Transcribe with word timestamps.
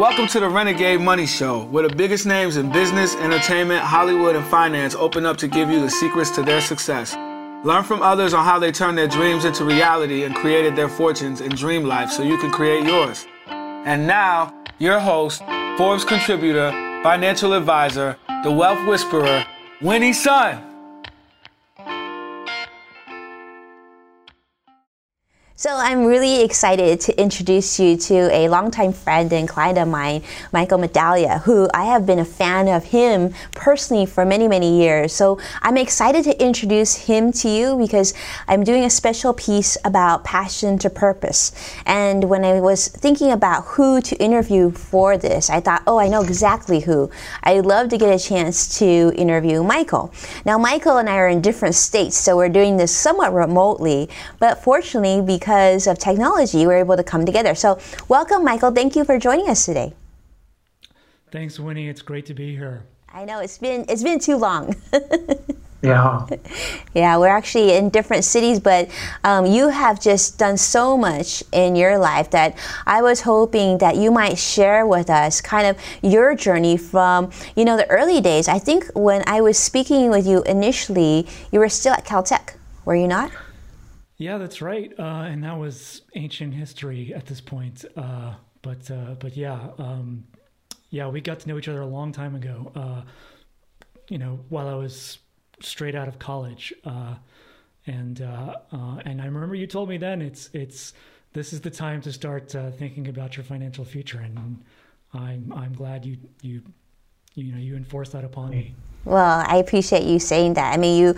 Welcome 0.00 0.28
to 0.28 0.40
the 0.40 0.48
Renegade 0.48 0.98
Money 0.98 1.26
Show, 1.26 1.64
where 1.64 1.86
the 1.86 1.94
biggest 1.94 2.24
names 2.24 2.56
in 2.56 2.72
business, 2.72 3.14
entertainment, 3.16 3.82
Hollywood, 3.82 4.34
and 4.34 4.46
finance 4.46 4.94
open 4.94 5.26
up 5.26 5.36
to 5.36 5.46
give 5.46 5.68
you 5.68 5.78
the 5.78 5.90
secrets 5.90 6.30
to 6.36 6.42
their 6.42 6.62
success. 6.62 7.14
Learn 7.66 7.84
from 7.84 8.00
others 8.00 8.32
on 8.32 8.42
how 8.42 8.58
they 8.58 8.72
turned 8.72 8.96
their 8.96 9.06
dreams 9.06 9.44
into 9.44 9.62
reality 9.62 10.24
and 10.24 10.34
created 10.34 10.74
their 10.74 10.88
fortunes 10.88 11.42
in 11.42 11.50
dream 11.50 11.84
life 11.84 12.10
so 12.10 12.22
you 12.22 12.38
can 12.38 12.50
create 12.50 12.86
yours. 12.86 13.26
And 13.48 14.06
now, 14.06 14.54
your 14.78 15.00
host, 15.00 15.42
Forbes 15.76 16.06
contributor, 16.06 16.70
financial 17.02 17.52
advisor, 17.52 18.16
the 18.42 18.50
wealth 18.50 18.82
whisperer, 18.88 19.44
Winnie 19.82 20.14
Sun. 20.14 20.69
So 25.60 25.76
I'm 25.76 26.06
really 26.06 26.42
excited 26.42 27.00
to 27.00 27.20
introduce 27.20 27.78
you 27.78 27.94
to 27.94 28.34
a 28.34 28.48
longtime 28.48 28.94
friend 28.94 29.30
and 29.30 29.46
client 29.46 29.76
of 29.76 29.88
mine, 29.88 30.22
Michael 30.54 30.78
Medaglia, 30.78 31.42
who 31.42 31.68
I 31.74 31.84
have 31.84 32.06
been 32.06 32.18
a 32.18 32.24
fan 32.24 32.66
of 32.66 32.84
him 32.84 33.34
personally 33.52 34.06
for 34.06 34.24
many, 34.24 34.48
many 34.48 34.80
years. 34.80 35.12
So 35.12 35.38
I'm 35.60 35.76
excited 35.76 36.24
to 36.24 36.42
introduce 36.42 36.96
him 36.96 37.30
to 37.32 37.50
you 37.50 37.76
because 37.76 38.14
I'm 38.48 38.64
doing 38.64 38.84
a 38.84 38.88
special 38.88 39.34
piece 39.34 39.76
about 39.84 40.24
passion 40.24 40.78
to 40.78 40.88
purpose. 40.88 41.52
And 41.84 42.24
when 42.30 42.42
I 42.42 42.62
was 42.62 42.88
thinking 42.88 43.30
about 43.30 43.66
who 43.66 44.00
to 44.00 44.16
interview 44.16 44.70
for 44.70 45.18
this, 45.18 45.50
I 45.50 45.60
thought, 45.60 45.82
oh, 45.86 45.98
I 45.98 46.08
know 46.08 46.22
exactly 46.22 46.80
who. 46.80 47.10
I'd 47.42 47.66
love 47.66 47.90
to 47.90 47.98
get 47.98 48.08
a 48.08 48.18
chance 48.18 48.78
to 48.78 49.12
interview 49.14 49.62
Michael. 49.62 50.10
Now, 50.46 50.56
Michael 50.56 50.96
and 50.96 51.10
I 51.10 51.16
are 51.16 51.28
in 51.28 51.42
different 51.42 51.74
states, 51.74 52.16
so 52.16 52.34
we're 52.34 52.48
doing 52.48 52.78
this 52.78 52.96
somewhat 52.96 53.34
remotely, 53.34 54.08
but 54.38 54.64
fortunately, 54.64 55.20
because 55.20 55.49
because 55.50 55.88
of 55.88 55.98
technology, 55.98 56.64
we're 56.64 56.78
able 56.78 56.96
to 56.96 57.02
come 57.02 57.26
together. 57.26 57.56
So, 57.56 57.80
welcome, 58.06 58.44
Michael. 58.44 58.70
Thank 58.70 58.94
you 58.94 59.04
for 59.04 59.18
joining 59.18 59.48
us 59.48 59.66
today. 59.66 59.92
Thanks, 61.32 61.58
Winnie. 61.58 61.88
It's 61.88 62.02
great 62.02 62.24
to 62.26 62.34
be 62.34 62.54
here. 62.54 62.84
I 63.12 63.24
know 63.24 63.40
it's 63.40 63.58
been 63.58 63.84
it's 63.88 64.04
been 64.04 64.20
too 64.20 64.36
long. 64.36 64.76
yeah. 65.82 66.24
Yeah, 66.94 67.18
we're 67.18 67.34
actually 67.34 67.72
in 67.72 67.90
different 67.90 68.22
cities, 68.22 68.60
but 68.60 68.88
um, 69.24 69.44
you 69.44 69.70
have 69.70 70.00
just 70.00 70.38
done 70.38 70.56
so 70.56 70.96
much 70.96 71.42
in 71.50 71.74
your 71.74 71.98
life 71.98 72.30
that 72.30 72.56
I 72.86 73.02
was 73.02 73.22
hoping 73.22 73.78
that 73.78 73.96
you 73.96 74.12
might 74.12 74.38
share 74.38 74.86
with 74.86 75.10
us 75.10 75.40
kind 75.40 75.66
of 75.66 75.76
your 76.00 76.36
journey 76.36 76.76
from, 76.76 77.32
you 77.56 77.64
know, 77.64 77.76
the 77.76 77.90
early 77.90 78.20
days. 78.20 78.46
I 78.46 78.60
think 78.60 78.88
when 78.94 79.24
I 79.26 79.40
was 79.40 79.58
speaking 79.58 80.10
with 80.10 80.28
you 80.28 80.44
initially, 80.44 81.26
you 81.50 81.58
were 81.58 81.68
still 81.68 81.94
at 81.94 82.04
Caltech, 82.04 82.54
were 82.84 82.94
you 82.94 83.08
not? 83.08 83.32
Yeah, 84.20 84.36
that's 84.36 84.60
right. 84.60 84.92
Uh, 84.98 85.24
and 85.28 85.42
that 85.44 85.58
was 85.58 86.02
ancient 86.14 86.52
history 86.52 87.14
at 87.14 87.24
this 87.24 87.40
point. 87.40 87.86
Uh, 87.96 88.34
but 88.60 88.90
uh, 88.90 89.14
but 89.18 89.34
yeah, 89.34 89.68
um, 89.78 90.24
yeah, 90.90 91.08
we 91.08 91.22
got 91.22 91.40
to 91.40 91.48
know 91.48 91.56
each 91.56 91.68
other 91.68 91.80
a 91.80 91.86
long 91.86 92.12
time 92.12 92.34
ago. 92.34 92.70
Uh, 92.76 93.02
you 94.10 94.18
know, 94.18 94.38
while 94.50 94.68
I 94.68 94.74
was 94.74 95.20
straight 95.62 95.94
out 95.94 96.06
of 96.06 96.18
college, 96.18 96.74
uh, 96.84 97.14
and 97.86 98.20
uh, 98.20 98.56
and 99.06 99.22
I 99.22 99.24
remember 99.24 99.54
you 99.54 99.66
told 99.66 99.88
me 99.88 99.96
then 99.96 100.20
it's 100.20 100.50
it's 100.52 100.92
this 101.32 101.54
is 101.54 101.62
the 101.62 101.70
time 101.70 102.02
to 102.02 102.12
start 102.12 102.50
thinking 102.76 103.08
about 103.08 103.38
your 103.38 103.44
financial 103.44 103.86
future, 103.86 104.18
and 104.18 104.62
I'm 105.14 105.50
I'm 105.50 105.72
glad 105.72 106.04
you 106.04 106.18
you 106.42 106.60
you 107.36 107.52
know 107.52 107.58
you 107.58 107.74
enforced 107.74 108.12
that 108.12 108.24
upon 108.24 108.50
me. 108.50 108.74
Well, 109.04 109.44
I 109.46 109.56
appreciate 109.56 110.04
you 110.04 110.18
saying 110.18 110.54
that. 110.54 110.74
I 110.74 110.76
mean, 110.76 111.00
you, 111.00 111.14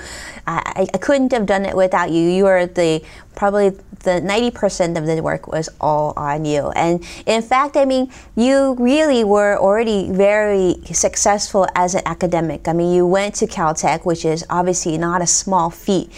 I, 0.46 0.86
I 0.94 0.98
couldn't 0.98 1.32
have 1.32 1.46
done 1.46 1.64
it 1.64 1.76
without 1.76 2.10
you. 2.10 2.28
You 2.28 2.46
are 2.46 2.66
the 2.66 3.04
probably 3.34 3.70
the 4.02 4.20
90% 4.20 4.96
of 4.96 5.06
the 5.06 5.20
work 5.22 5.46
was 5.46 5.68
all 5.80 6.12
on 6.16 6.44
you. 6.44 6.70
And 6.70 7.04
in 7.26 7.42
fact, 7.42 7.76
I 7.76 7.84
mean, 7.84 8.10
you 8.36 8.74
really 8.78 9.24
were 9.24 9.56
already 9.58 10.10
very 10.10 10.76
successful 10.92 11.66
as 11.74 11.94
an 11.94 12.02
academic. 12.06 12.68
I 12.68 12.72
mean, 12.72 12.94
you 12.94 13.06
went 13.06 13.34
to 13.36 13.46
Caltech, 13.46 14.04
which 14.04 14.24
is 14.24 14.44
obviously 14.50 14.98
not 14.98 15.22
a 15.22 15.26
small 15.26 15.70
feat 15.70 16.10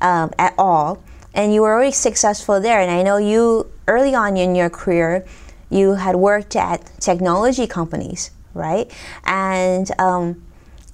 um, 0.00 0.32
at 0.38 0.54
all. 0.58 1.02
And 1.34 1.54
you 1.54 1.62
were 1.62 1.72
already 1.72 1.92
successful 1.92 2.60
there. 2.60 2.80
And 2.80 2.90
I 2.90 3.02
know 3.02 3.16
you, 3.16 3.70
early 3.86 4.14
on 4.14 4.36
in 4.36 4.54
your 4.54 4.70
career, 4.70 5.24
you 5.70 5.94
had 5.94 6.16
worked 6.16 6.56
at 6.56 6.90
technology 6.98 7.66
companies, 7.66 8.30
right? 8.54 8.90
And, 9.24 9.90
um, 10.00 10.42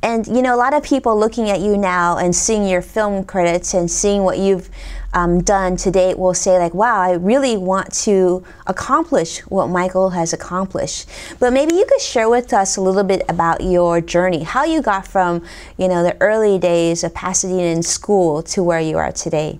and 0.07 0.25
you 0.29 0.41
know, 0.41 0.55
a 0.55 0.57
lot 0.57 0.73
of 0.73 0.85
people 0.85 1.19
looking 1.19 1.51
at 1.51 1.61
you 1.61 1.77
now 1.77 2.17
and 2.17 2.35
seeing 2.35 2.69
your 2.69 2.81
film 2.81 3.25
credits 3.25 3.75
and 3.75 3.91
seeing 3.91 4.23
what 4.23 4.39
you've 4.39 4.71
um, 5.13 5.43
done 5.43 5.77
to 5.79 5.91
date 5.91 6.17
will 6.17 6.33
say 6.33 6.59
like, 6.61 6.75
"Wow, 6.75 7.01
I 7.01 7.15
really 7.15 7.57
want 7.57 7.93
to 8.05 8.45
accomplish 8.69 9.41
what 9.49 9.67
Michael 9.67 10.11
has 10.11 10.33
accomplished." 10.33 11.09
But 11.41 11.53
maybe 11.53 11.75
you 11.75 11.85
could 11.87 12.01
share 12.01 12.31
with 12.31 12.53
us 12.53 12.77
a 12.77 12.81
little 12.81 13.03
bit 13.03 13.23
about 13.29 13.65
your 13.65 14.01
journey, 14.01 14.45
how 14.45 14.65
you 14.65 14.81
got 14.81 15.09
from 15.09 15.43
you 15.77 15.89
know 15.89 16.05
the 16.05 16.17
early 16.21 16.57
days 16.57 17.03
of 17.03 17.13
Pasadena 17.13 17.65
in 17.65 17.83
school 17.83 18.45
to 18.45 18.63
where 18.63 18.81
you 18.81 18.97
are 18.99 19.11
today. 19.11 19.59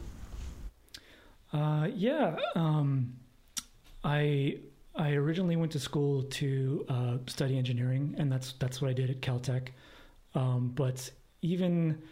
Uh, 1.53 1.89
yeah, 1.93 2.37
um, 2.55 3.15
I 4.05 4.59
I 4.95 5.15
originally 5.15 5.57
went 5.57 5.73
to 5.73 5.81
school 5.81 6.23
to 6.23 6.87
uh, 6.89 7.17
study 7.27 7.59
engineering, 7.59 8.15
and 8.17 8.31
that's 8.31 8.53
that's 8.61 8.81
what 8.81 8.91
I 8.91 8.95
did 8.95 9.11
at 9.11 9.21
Caltech. 9.21 9.71
Um, 10.37 10.71
but 10.75 11.11
even 11.43 12.03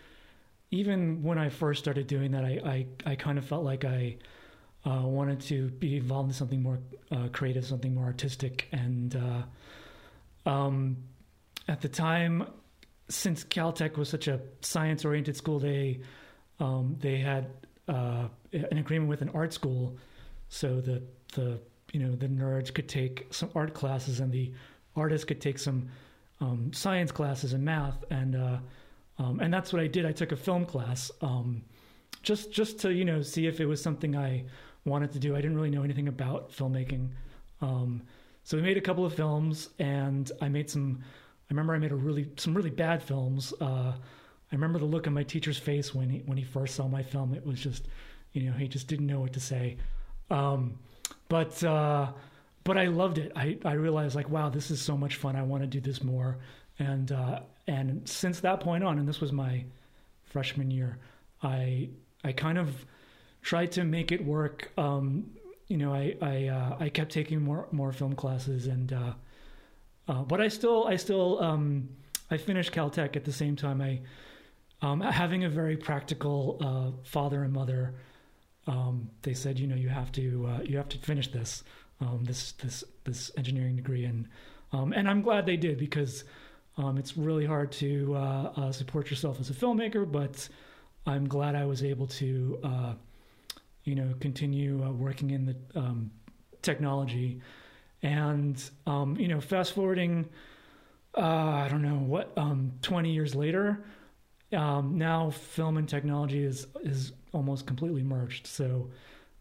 even 0.71 1.23
when 1.23 1.39
I 1.39 1.51
first 1.51 1.81
started 1.81 2.07
doing 2.07 2.33
that, 2.33 2.45
I 2.45 2.87
I, 3.07 3.11
I 3.13 3.15
kind 3.15 3.39
of 3.39 3.45
felt 3.45 3.65
like 3.65 3.85
I 3.85 4.17
uh, 4.85 5.03
wanted 5.05 5.41
to 5.43 5.69
be 5.69 5.97
involved 5.97 6.31
in 6.31 6.35
something 6.35 6.63
more 6.63 6.79
uh, 7.13 7.29
creative, 7.33 7.65
something 7.65 7.95
more 7.95 8.07
artistic, 8.07 8.69
and 8.73 9.15
uh, 10.47 10.51
um, 10.51 10.97
at 11.69 11.81
the 11.81 11.89
time, 11.89 12.47
since 13.09 13.45
Caltech 13.45 13.97
was 13.97 14.09
such 14.09 14.29
a 14.29 14.41
science-oriented 14.61 15.37
school, 15.37 15.59
they 15.59 16.01
um, 16.61 16.97
they 17.01 17.19
had 17.19 17.51
uh, 17.89 18.29
an 18.53 18.79
agreement 18.79 19.09
with 19.09 19.23
an 19.23 19.31
art 19.35 19.53
school, 19.53 19.97
so 20.49 20.81
the 20.81 21.03
the 21.35 21.61
you 21.93 22.01
know 22.01 22.15
the 22.15 22.29
nerds 22.29 22.73
could 22.73 22.89
take 22.89 23.27
some 23.31 23.51
art 23.55 23.75
classes 23.75 24.21
and 24.21 24.33
the 24.33 24.53
artists 24.97 25.25
could 25.25 25.41
take 25.41 25.59
some 25.59 25.89
um, 26.41 26.73
science 26.73 27.13
classes 27.13 27.53
and 27.53 27.65
math, 27.65 28.05
and 28.11 28.37
uh, 28.37 28.59
um, 29.19 29.41
and 29.41 29.53
that's 29.53 29.73
what 29.73 29.81
I 29.81 29.87
did. 29.87 30.05
I 30.05 30.13
took 30.13 30.33
a 30.33 30.37
film 30.37 30.67
class 30.67 31.11
um, 31.21 31.63
just 32.23 32.53
just 32.53 32.79
to 32.81 32.93
you 32.93 33.05
know 33.05 33.23
see 33.23 33.47
if 33.47 33.61
it 33.61 33.67
was 33.67 33.83
something 33.83 34.17
I 34.17 34.45
wanted 34.85 35.13
to 35.13 35.19
do. 35.19 35.35
I 35.35 35.41
didn't 35.41 35.57
really 35.57 35.71
know 35.71 35.83
anything 35.83 36.09
about 36.09 36.53
filmmaking, 36.53 37.11
um, 37.61 38.03
so 38.43 38.57
we 38.57 38.63
made 38.63 38.77
a 38.77 38.83
couple 38.83 39.05
of 39.05 39.15
films, 39.15 39.71
and 39.79 40.31
I 40.41 40.49
made 40.49 40.69
some. 40.71 41.01
I 41.03 41.53
remember 41.53 41.75
I 41.75 41.79
made 41.79 41.93
a 41.93 41.97
really 41.97 42.31
some 42.37 42.55
really 42.55 42.71
bad 42.71 43.03
films. 43.03 43.53
Uh, 43.61 43.93
I 44.55 44.55
remember 44.55 44.79
the 44.79 44.85
look 44.85 45.07
on 45.07 45.15
my 45.15 45.23
teacher's 45.23 45.59
face 45.59 45.95
when 45.95 46.11
he 46.11 46.19
when 46.27 46.39
he 46.39 46.45
first 46.45 46.75
saw 46.75 46.87
my 46.87 47.03
film. 47.03 47.35
It 47.35 47.45
was 47.45 47.61
just, 47.61 47.89
you 48.33 48.43
know, 48.43 48.53
he 48.53 48.69
just 48.69 48.87
didn't 48.87 49.07
know 49.07 49.21
what 49.21 49.33
to 49.33 49.41
say. 49.41 49.77
Um, 50.31 50.79
but 51.29 51.63
uh, 51.65 52.13
but 52.65 52.79
I 52.79 52.87
loved 52.87 53.19
it. 53.19 53.31
I, 53.37 53.59
I 53.65 53.73
realized 53.73 54.17
like, 54.17 54.31
wow, 54.31 54.49
this 54.49 54.71
is 54.71 54.81
so 54.81 54.97
much 54.97 55.17
fun. 55.17 55.37
I 55.37 55.43
want 55.43 55.63
to 55.63 55.67
do 55.67 55.81
this 55.81 56.03
more. 56.03 56.39
And 56.79 57.13
uh, 57.13 57.41
and 57.67 58.09
since 58.09 58.41
that 58.41 58.61
point 58.61 58.83
on, 58.83 58.99
and 58.99 59.07
this 59.07 59.21
was 59.21 59.33
my 59.33 59.65
freshman 60.25 60.71
year, 60.71 60.99
I 61.43 61.91
I 62.25 62.33
kind 62.33 62.59
of 62.59 62.85
tried 63.43 63.73
to 63.73 63.85
make 63.85 64.11
it 64.11 64.25
work. 64.25 64.73
Um, 64.77 65.31
you 65.69 65.77
know, 65.77 65.95
I 65.95 66.17
I 66.21 66.47
uh, 66.49 66.77
I 66.81 66.89
kept 66.89 67.13
taking 67.13 67.43
more 67.43 67.69
more 67.71 67.93
film 67.93 68.17
classes, 68.17 68.67
and 68.67 68.93
uh, 68.93 69.13
uh 70.09 70.23
but 70.23 70.41
I 70.41 70.49
still 70.49 70.87
I 70.89 70.97
still 70.97 71.41
um, 71.41 71.91
I 72.31 72.39
finished 72.39 72.73
Caltech 72.73 73.15
at 73.15 73.25
the 73.25 73.33
same 73.33 73.55
time. 73.55 73.81
I 73.81 74.01
um, 74.83 75.01
having 75.01 75.45
a 75.45 75.49
very 75.49 75.77
practical 75.77 76.59
uh, 76.61 77.03
father 77.05 77.45
and 77.45 77.53
mother. 77.53 77.95
Um, 78.67 79.11
they 79.21 79.35
said, 79.35 79.59
you 79.59 79.67
know, 79.67 79.77
you 79.77 79.91
have 79.91 80.11
to 80.13 80.49
uh, 80.49 80.63
you 80.63 80.79
have 80.79 80.89
to 80.89 80.99
finish 80.99 81.31
this 81.31 81.63
um, 82.01 82.25
this 82.25 82.53
this 82.53 82.85
this 83.05 83.31
engineering 83.37 83.77
degree, 83.77 84.05
and 84.05 84.29
um, 84.73 84.93
and 84.93 85.09
I'm 85.09 85.23
glad 85.23 85.47
they 85.47 85.57
did 85.57 85.79
because 85.79 86.25
um, 86.77 86.99
it's 86.99 87.17
really 87.17 87.47
hard 87.47 87.71
to 87.73 88.15
uh, 88.17 88.53
uh, 88.57 88.73
support 88.73 89.11
yourself 89.11 89.41
as 89.41 89.51
a 89.51 89.55
filmmaker. 89.55 90.11
But 90.11 90.49
I'm 91.07 91.29
glad 91.29 91.55
I 91.55 91.67
was 91.67 91.85
able 91.85 92.07
to, 92.09 92.59
uh, 92.65 92.95
you 93.85 93.95
know, 93.95 94.15
continue 94.21 94.83
uh, 94.85 94.91
working 94.91 95.31
in 95.31 95.47
the 95.47 95.57
um, 95.79 96.11
technology, 96.63 97.41
and 98.03 98.63
um, 98.87 99.17
you 99.17 99.29
know, 99.29 99.41
fast 99.41 99.73
forwarding, 99.73 100.29
uh, 101.17 101.21
I 101.21 101.69
don't 101.71 101.83
know 101.83 101.99
what, 101.99 102.37
20 102.83 103.11
years 103.11 103.35
later. 103.35 103.85
now 104.51 105.31
film 105.31 105.77
and 105.77 105.89
technology 105.89 106.45
is 106.45 106.67
is 106.83 107.13
almost 107.33 107.67
completely 107.67 108.03
merged. 108.03 108.47
So 108.47 108.91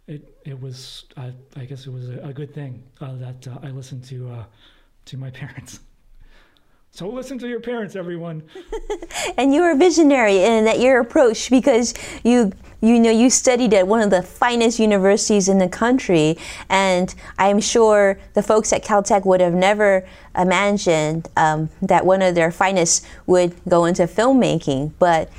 it 0.07 0.37
it 0.45 0.59
was 0.59 1.05
I, 1.17 1.33
I 1.55 1.65
guess 1.65 1.85
it 1.87 1.93
was 1.93 2.09
a, 2.09 2.19
a 2.19 2.33
good 2.33 2.53
thing 2.53 2.83
uh, 3.01 3.15
that 3.15 3.47
uh, 3.47 3.59
I 3.63 3.69
listened 3.69 4.03
to 4.05 4.29
uh, 4.31 4.43
to 5.05 5.17
my 5.17 5.29
parents. 5.41 5.79
So 6.95 7.09
listen 7.09 7.39
to 7.39 7.47
your 7.47 7.59
parents, 7.59 7.95
everyone. 7.95 8.43
and 9.37 9.51
you 9.51 9.63
were 9.63 9.73
visionary 9.73 10.43
in 10.43 10.65
that 10.65 10.79
your 10.79 10.99
approach 10.99 11.49
because 11.49 11.95
you 12.23 12.51
you 12.81 12.99
know 12.99 13.09
you 13.09 13.31
studied 13.31 13.73
at 13.73 13.87
one 13.87 14.01
of 14.01 14.11
the 14.11 14.21
finest 14.21 14.77
universities 14.77 15.49
in 15.49 15.57
the 15.57 15.69
country, 15.69 16.37
and 16.69 17.15
I'm 17.39 17.59
sure 17.59 18.19
the 18.35 18.43
folks 18.43 18.71
at 18.73 18.83
Caltech 18.83 19.25
would 19.25 19.41
have 19.41 19.53
never 19.53 20.07
imagined 20.37 21.29
um, 21.35 21.69
that 21.81 22.05
one 22.05 22.21
of 22.21 22.35
their 22.35 22.51
finest 22.51 23.05
would 23.25 23.55
go 23.67 23.85
into 23.85 24.03
filmmaking, 24.03 24.91
but 24.99 25.31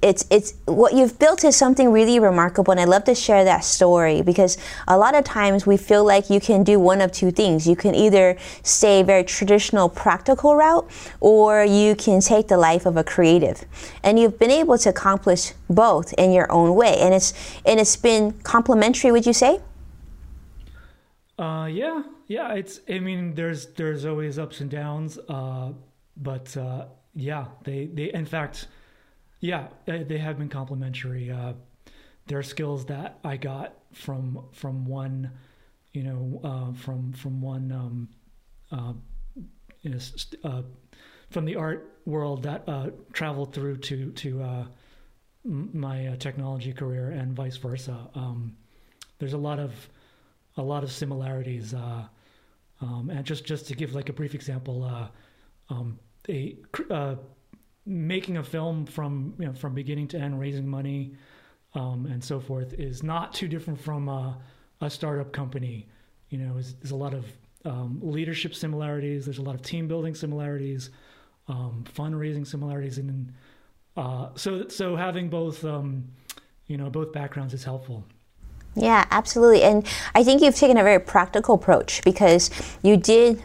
it's 0.00 0.24
it's 0.30 0.54
what 0.64 0.94
you've 0.94 1.18
built 1.18 1.44
is 1.44 1.54
something 1.54 1.92
really 1.92 2.18
remarkable 2.18 2.70
and 2.70 2.80
I 2.80 2.84
love 2.84 3.04
to 3.04 3.14
share 3.14 3.44
that 3.44 3.64
story 3.64 4.22
because 4.22 4.56
a 4.88 4.96
lot 4.96 5.14
of 5.14 5.24
times 5.24 5.66
we 5.66 5.76
feel 5.76 6.04
like 6.04 6.30
you 6.30 6.40
can 6.40 6.64
do 6.64 6.80
one 6.80 7.02
of 7.02 7.12
two 7.12 7.30
things. 7.30 7.66
You 7.66 7.76
can 7.76 7.94
either 7.94 8.36
stay 8.62 9.02
very 9.02 9.24
traditional 9.24 9.90
practical 9.90 10.56
route 10.56 10.90
or 11.20 11.64
you 11.64 11.94
can 11.96 12.20
take 12.20 12.48
the 12.48 12.56
life 12.56 12.86
of 12.86 12.96
a 12.96 13.04
creative. 13.04 13.64
And 14.02 14.18
you've 14.18 14.38
been 14.38 14.50
able 14.50 14.78
to 14.78 14.88
accomplish 14.88 15.52
both 15.68 16.14
in 16.14 16.32
your 16.32 16.50
own 16.50 16.74
way 16.74 16.96
and 16.98 17.12
it's 17.12 17.34
and 17.66 17.78
it's 17.78 17.96
been 17.96 18.32
complementary 18.42 19.12
would 19.12 19.26
you 19.26 19.34
say? 19.34 19.60
Uh 21.38 21.68
yeah. 21.70 22.02
Yeah, 22.26 22.54
it's 22.54 22.80
I 22.88 23.00
mean 23.00 23.34
there's 23.34 23.66
there's 23.74 24.06
always 24.06 24.38
ups 24.38 24.62
and 24.62 24.70
downs 24.70 25.18
uh 25.28 25.72
but 26.16 26.56
uh 26.56 26.86
yeah, 27.14 27.46
they 27.64 27.86
they 27.92 28.10
in 28.14 28.24
fact 28.24 28.66
yeah, 29.40 29.68
they 29.86 30.18
have 30.18 30.38
been 30.38 30.48
complimentary. 30.48 31.30
Uh, 31.30 31.54
there 32.26 32.38
are 32.38 32.42
skills 32.42 32.86
that 32.86 33.18
I 33.24 33.36
got 33.36 33.74
from 33.92 34.46
from 34.52 34.86
one, 34.86 35.30
you 35.92 36.02
know, 36.02 36.40
uh, 36.42 36.72
from 36.72 37.12
from 37.12 37.40
one, 37.40 37.70
um, 37.72 38.08
uh, 38.72 38.92
you 39.82 39.90
know, 39.90 39.98
uh, 40.44 40.62
from 41.30 41.44
the 41.44 41.56
art 41.56 42.00
world 42.06 42.42
that 42.44 42.64
uh, 42.68 42.90
traveled 43.12 43.52
through 43.52 43.76
to 43.78 44.10
to 44.12 44.42
uh, 44.42 44.64
my 45.44 46.16
technology 46.18 46.72
career 46.72 47.10
and 47.10 47.36
vice 47.36 47.56
versa. 47.56 48.08
Um, 48.14 48.56
there's 49.18 49.34
a 49.34 49.38
lot 49.38 49.58
of 49.58 49.72
a 50.56 50.62
lot 50.62 50.82
of 50.84 50.90
similarities, 50.90 51.74
um, 51.74 53.10
and 53.10 53.24
just 53.24 53.44
just 53.44 53.66
to 53.66 53.74
give 53.74 53.94
like 53.94 54.08
a 54.08 54.12
brief 54.14 54.34
example, 54.34 55.10
um, 55.68 55.98
a 56.28 56.56
making 57.86 58.38
a 58.38 58.42
film 58.42 58.86
from 58.86 59.34
you 59.38 59.46
know 59.46 59.52
from 59.52 59.74
beginning 59.74 60.08
to 60.08 60.18
end, 60.18 60.38
raising 60.40 60.66
money, 60.66 61.14
um, 61.74 62.06
and 62.06 62.22
so 62.22 62.40
forth 62.40 62.74
is 62.74 63.02
not 63.02 63.32
too 63.32 63.48
different 63.48 63.80
from 63.80 64.08
a, 64.08 64.38
a 64.80 64.90
startup 64.90 65.32
company. 65.32 65.88
You 66.30 66.38
know, 66.38 66.54
there's, 66.54 66.74
there's 66.74 66.92
a 66.92 66.96
lot 66.96 67.14
of 67.14 67.26
um, 67.64 67.98
leadership 68.02 68.54
similarities. 68.54 69.24
There's 69.24 69.38
a 69.38 69.42
lot 69.42 69.54
of 69.54 69.62
team 69.62 69.88
building 69.88 70.14
similarities, 70.14 70.90
um, 71.48 71.84
fundraising 71.94 72.46
similarities, 72.46 72.98
and 72.98 73.32
uh, 73.96 74.28
so 74.34 74.68
so 74.68 74.96
having 74.96 75.28
both 75.28 75.64
um, 75.64 76.04
you 76.66 76.76
know 76.76 76.90
both 76.90 77.12
backgrounds 77.12 77.54
is 77.54 77.64
helpful. 77.64 78.04
Yeah, 78.76 79.06
absolutely. 79.10 79.62
And 79.62 79.86
I 80.16 80.24
think 80.24 80.42
you've 80.42 80.56
taken 80.56 80.76
a 80.76 80.82
very 80.82 80.98
practical 80.98 81.54
approach 81.54 82.02
because 82.02 82.50
you 82.82 82.96
did 82.96 83.42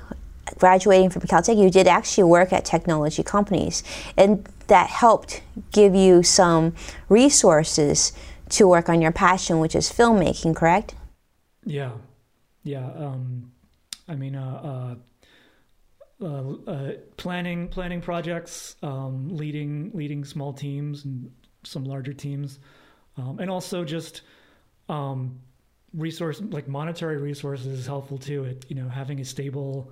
graduating 0.57 1.09
from 1.09 1.21
Caltech, 1.23 1.57
you 1.57 1.69
did 1.69 1.87
actually 1.87 2.23
work 2.23 2.51
at 2.53 2.65
technology 2.65 3.23
companies, 3.23 3.83
and 4.17 4.47
that 4.67 4.89
helped 4.89 5.41
give 5.71 5.95
you 5.95 6.23
some 6.23 6.75
resources 7.09 8.13
to 8.49 8.67
work 8.67 8.89
on 8.89 9.01
your 9.01 9.11
passion, 9.11 9.59
which 9.59 9.75
is 9.75 9.91
filmmaking. 9.91 10.55
Correct? 10.55 10.95
Yeah, 11.65 11.91
yeah. 12.63 12.89
Um, 12.95 13.51
I 14.07 14.15
mean, 14.15 14.35
uh, 14.35 14.95
uh, 16.21 16.25
uh, 16.25 16.53
uh 16.67 16.91
planning 17.17 17.67
planning 17.67 18.01
projects, 18.01 18.75
um, 18.81 19.29
leading 19.29 19.91
leading 19.93 20.25
small 20.25 20.53
teams 20.53 21.05
and 21.05 21.31
some 21.63 21.83
larger 21.83 22.13
teams, 22.13 22.59
um, 23.17 23.39
and 23.39 23.49
also 23.49 23.83
just 23.83 24.21
um, 24.87 25.39
resource 25.93 26.41
like 26.49 26.67
monetary 26.67 27.17
resources 27.17 27.67
is 27.67 27.85
helpful 27.85 28.17
too. 28.17 28.45
It 28.45 28.65
you 28.69 28.75
know 28.75 28.89
having 28.89 29.19
a 29.19 29.25
stable 29.25 29.91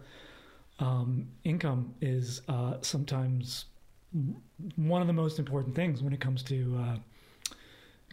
um, 0.79 1.27
income 1.43 1.93
is 2.01 2.41
uh, 2.47 2.75
sometimes 2.81 3.65
one 4.75 5.01
of 5.01 5.07
the 5.07 5.13
most 5.13 5.39
important 5.39 5.75
things 5.75 6.01
when 6.01 6.13
it 6.13 6.19
comes 6.19 6.43
to 6.43 6.77
uh, 6.79 7.55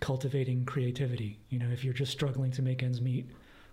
cultivating 0.01 0.65
creativity. 0.65 1.39
You 1.51 1.59
know, 1.59 1.69
if 1.71 1.85
you're 1.85 1.95
just 1.95 2.13
struggling 2.13 2.51
to 2.53 2.63
make 2.63 2.83
ends 2.83 3.01
meet, 3.01 3.31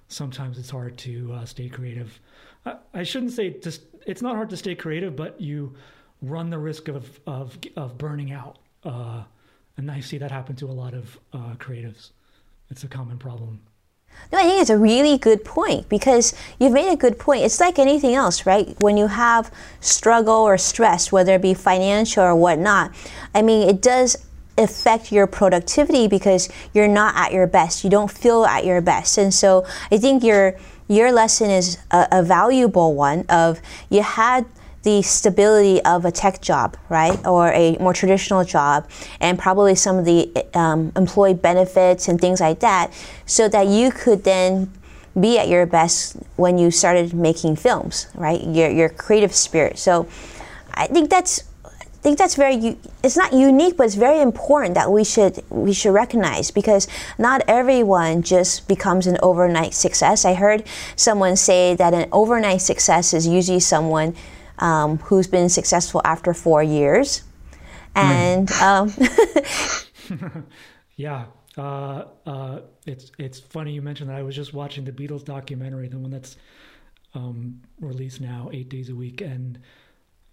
sometimes 0.07 0.57
it's 0.57 0.69
hard 0.69 0.97
to 0.99 1.33
uh, 1.33 1.45
stay 1.45 1.69
creative. 1.69 2.19
I, 2.65 2.75
I, 2.93 3.03
shouldn't 3.03 3.31
say 3.31 3.51
just 3.59 3.81
it's 4.05 4.21
not 4.21 4.35
hard 4.35 4.49
to 4.51 4.57
stay 4.57 4.75
creative, 4.75 5.15
but 5.15 5.39
you 5.39 5.75
run 6.21 6.49
the 6.49 6.59
risk 6.59 6.88
of 6.88 7.19
of, 7.25 7.57
of 7.75 7.97
burning 7.97 8.31
out, 8.31 8.59
uh, 8.83 9.23
and 9.77 9.89
I 9.89 9.99
see 10.01 10.17
that 10.19 10.31
happen 10.31 10.55
to 10.57 10.67
a 10.67 10.71
lot 10.71 10.93
of 10.93 11.19
uh, 11.33 11.55
creatives. 11.55 12.11
It's 12.69 12.83
a 12.83 12.88
common 12.88 13.17
problem. 13.17 13.61
No, 14.31 14.40
I 14.40 14.44
think 14.44 14.62
it's 14.62 14.69
a 14.69 14.78
really 14.78 15.18
good 15.18 15.44
point 15.44 15.90
because 15.90 16.34
you've 16.58 16.72
made 16.72 16.92
a 16.92 16.96
good 16.96 17.19
point. 17.19 17.44
It's 17.44 17.60
like 17.60 17.78
anything 17.78 18.16
else, 18.16 18.46
right? 18.46 18.75
When 18.80 18.96
you 18.96 19.08
have 19.08 19.52
struggle 19.81 20.36
or 20.36 20.58
stress, 20.58 21.12
whether 21.12 21.36
it 21.36 21.42
be 21.42 21.54
financial 21.54 22.24
or 22.24 22.36
whatnot, 22.36 22.92
I 23.36 23.42
mean, 23.42 23.68
it 23.68 23.81
does 23.81 24.16
affect 24.58 25.12
your 25.12 25.28
productivity 25.28 26.08
because 26.08 26.48
you're 26.74 26.88
not 26.88 27.16
at 27.16 27.34
your 27.34 27.48
best. 27.48 27.84
You 27.84 27.90
don't 27.90 28.12
feel 28.12 28.46
at 28.46 28.66
your 28.66 28.80
best. 28.80 29.18
And 29.18 29.34
so 29.34 29.66
I 29.92 29.98
think 29.98 30.24
your 30.24 30.56
your 30.88 31.12
lesson 31.12 31.50
is 31.50 31.78
a, 31.92 32.08
a 32.12 32.24
valuable 32.24 32.94
one 32.96 33.25
of 33.30 33.62
you 33.90 34.04
had 34.04 34.46
the 34.83 35.01
stability 35.01 35.81
of 35.83 36.06
a 36.06 36.12
tech 36.12 36.42
job, 36.42 36.75
right, 36.89 37.24
or 37.25 37.51
a 37.51 37.78
more 37.80 37.94
traditional 37.94 38.44
job, 38.44 38.89
and 39.19 39.38
probably 39.38 39.75
some 39.75 39.98
of 39.98 40.06
the 40.06 40.31
um, 40.54 40.92
employee 40.95 41.36
benefits 41.36 42.07
and 42.07 42.19
things 42.19 42.42
like 42.42 42.60
that, 42.62 42.92
so 43.25 43.48
that 43.48 43.68
you 43.68 43.92
could 43.92 44.24
then 44.24 44.72
be 45.19 45.38
at 45.38 45.48
your 45.48 45.66
best 45.66 46.16
when 46.38 46.57
you 46.57 46.72
started 46.72 47.13
making 47.13 47.56
films, 47.56 48.07
right? 48.16 48.44
Your 48.44 48.69
your 48.69 48.89
creative 48.89 49.33
spirit. 49.33 49.78
So, 49.78 50.07
I 50.74 50.88
think 50.88 51.10
that's 51.10 51.44
I 51.66 52.01
think 52.01 52.18
that's 52.18 52.34
very 52.34 52.80
it's 53.04 53.16
not 53.16 53.31
unique 53.31 53.77
but 53.77 53.86
it's 53.86 53.94
very 53.94 54.22
important 54.22 54.74
that 54.74 54.92
we 54.92 55.04
should 55.04 55.44
we 55.51 55.72
should 55.72 55.94
recognize 55.94 56.50
because 56.50 56.88
not 57.19 57.44
everyone 57.48 58.24
just 58.24 58.68
becomes 58.68 59.06
an 59.06 59.19
overnight 59.22 59.75
success. 59.75 60.25
I 60.25 60.34
heard 60.34 60.63
someone 60.95 61.36
say 61.36 61.75
that 61.75 61.94
an 61.94 62.10
overnight 62.12 62.62
success 62.62 63.13
is 63.13 63.27
usually 63.27 63.60
someone 63.60 64.16
um, 64.62 64.98
who's 65.00 65.28
been 65.28 65.50
successful 65.50 66.02
after 66.06 66.34
four 66.34 66.63
years. 66.63 67.24
And 67.96 68.48
mm. 68.48 69.81
um, 70.10 70.48
yeah, 70.96 71.25
uh, 71.58 72.06
uh, 72.25 72.62
it's 72.86 73.12
it's 73.18 73.40
funny 73.40 73.74
you 73.74 73.81
mentioned 73.81 74.10
that. 74.10 74.18
I 74.18 74.24
was 74.24 74.36
just 74.36 74.54
watching 74.54 74.86
the 74.86 74.92
Beatles 74.92 75.25
documentary, 75.25 75.90
the 75.90 75.98
one 75.98 76.12
that's 76.12 76.38
um, 77.13 77.62
released 77.80 78.22
now 78.22 78.50
eight 78.54 78.69
days 78.69 78.90
a 78.90 78.96
week, 78.96 79.19
and 79.19 79.60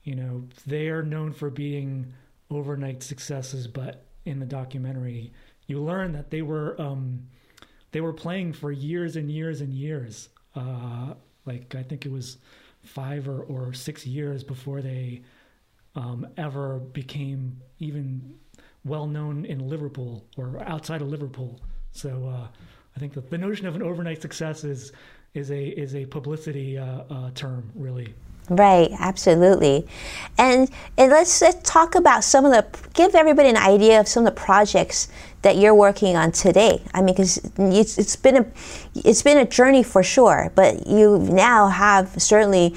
you 0.05 0.15
know 0.15 0.45
they 0.67 0.89
are 0.89 1.03
known 1.03 1.33
for 1.33 1.51
being 1.51 2.13
overnight 2.51 3.03
successes, 3.03 3.67
but 3.67 4.05
in 4.25 4.39
the 4.39 4.47
documentary, 4.47 5.33
you 5.67 5.83
learn 5.83 6.13
that 6.13 6.31
they 6.31 6.43
were 6.43 6.81
um, 6.81 7.27
they 7.91 8.01
were 8.01 8.13
playing 8.13 8.53
for 8.53 8.71
years 8.71 9.17
and 9.17 9.31
years 9.31 9.61
and 9.61 9.73
years. 9.73 10.29
Uh, 10.55 11.15
like 11.45 11.75
I 11.75 11.83
think 11.83 12.07
it 12.07 12.13
was 12.13 12.39
five 12.83 13.29
or, 13.29 13.43
or 13.43 13.73
six 13.73 14.07
years 14.07 14.45
before 14.45 14.81
they 14.83 15.23
um, 15.95 16.27
ever 16.37 16.79
became 16.79 17.61
even 17.79 18.35
well 18.85 19.07
known 19.07 19.45
in 19.45 19.69
Liverpool 19.69 20.25
or 20.37 20.63
outside 20.67 21.03
of 21.03 21.09
Liverpool. 21.09 21.61
So 21.93 22.29
uh, 22.29 22.49
I 22.97 23.01
think 23.01 23.15
the 23.31 23.39
notion 23.39 23.67
of 23.67 23.75
an 23.75 23.83
overnight 23.83 24.23
success 24.23 24.65
is 24.65 24.93
is 25.35 25.51
a 25.51 25.69
is 25.69 25.95
a 25.95 26.07
publicity 26.07 26.79
uh, 26.79 27.03
uh, 27.11 27.31
term, 27.35 27.71
really. 27.75 28.15
Right, 28.49 28.91
absolutely. 28.99 29.87
And, 30.39 30.71
and 30.97 31.11
let's, 31.11 31.43
let's 31.43 31.71
talk 31.71 31.95
about 31.95 32.25
some 32.25 32.45
of 32.45 32.53
the, 32.53 32.67
give 32.95 33.15
everybody 33.15 33.49
an 33.49 33.57
idea 33.57 34.01
of 34.01 34.09
some 34.09 34.27
of 34.27 34.35
the 34.35 34.41
projects 34.41 35.09
that 35.43 35.57
you're 35.57 35.75
working 35.75 36.17
on 36.17 36.33
today. 36.33 36.83
I 36.95 37.03
mean, 37.03 37.15
because 37.15 37.39
it's, 37.59 37.99
it's, 37.99 38.17
been 38.17 38.37
a, 38.37 38.47
it's 38.95 39.23
been 39.23 39.39
a 39.39 39.45
journey 39.45 39.83
for 39.83 40.03
sure, 40.03 40.51
but 40.55 40.87
you 40.87 41.19
now 41.19 41.69
have 41.69 42.21
certainly 42.21 42.75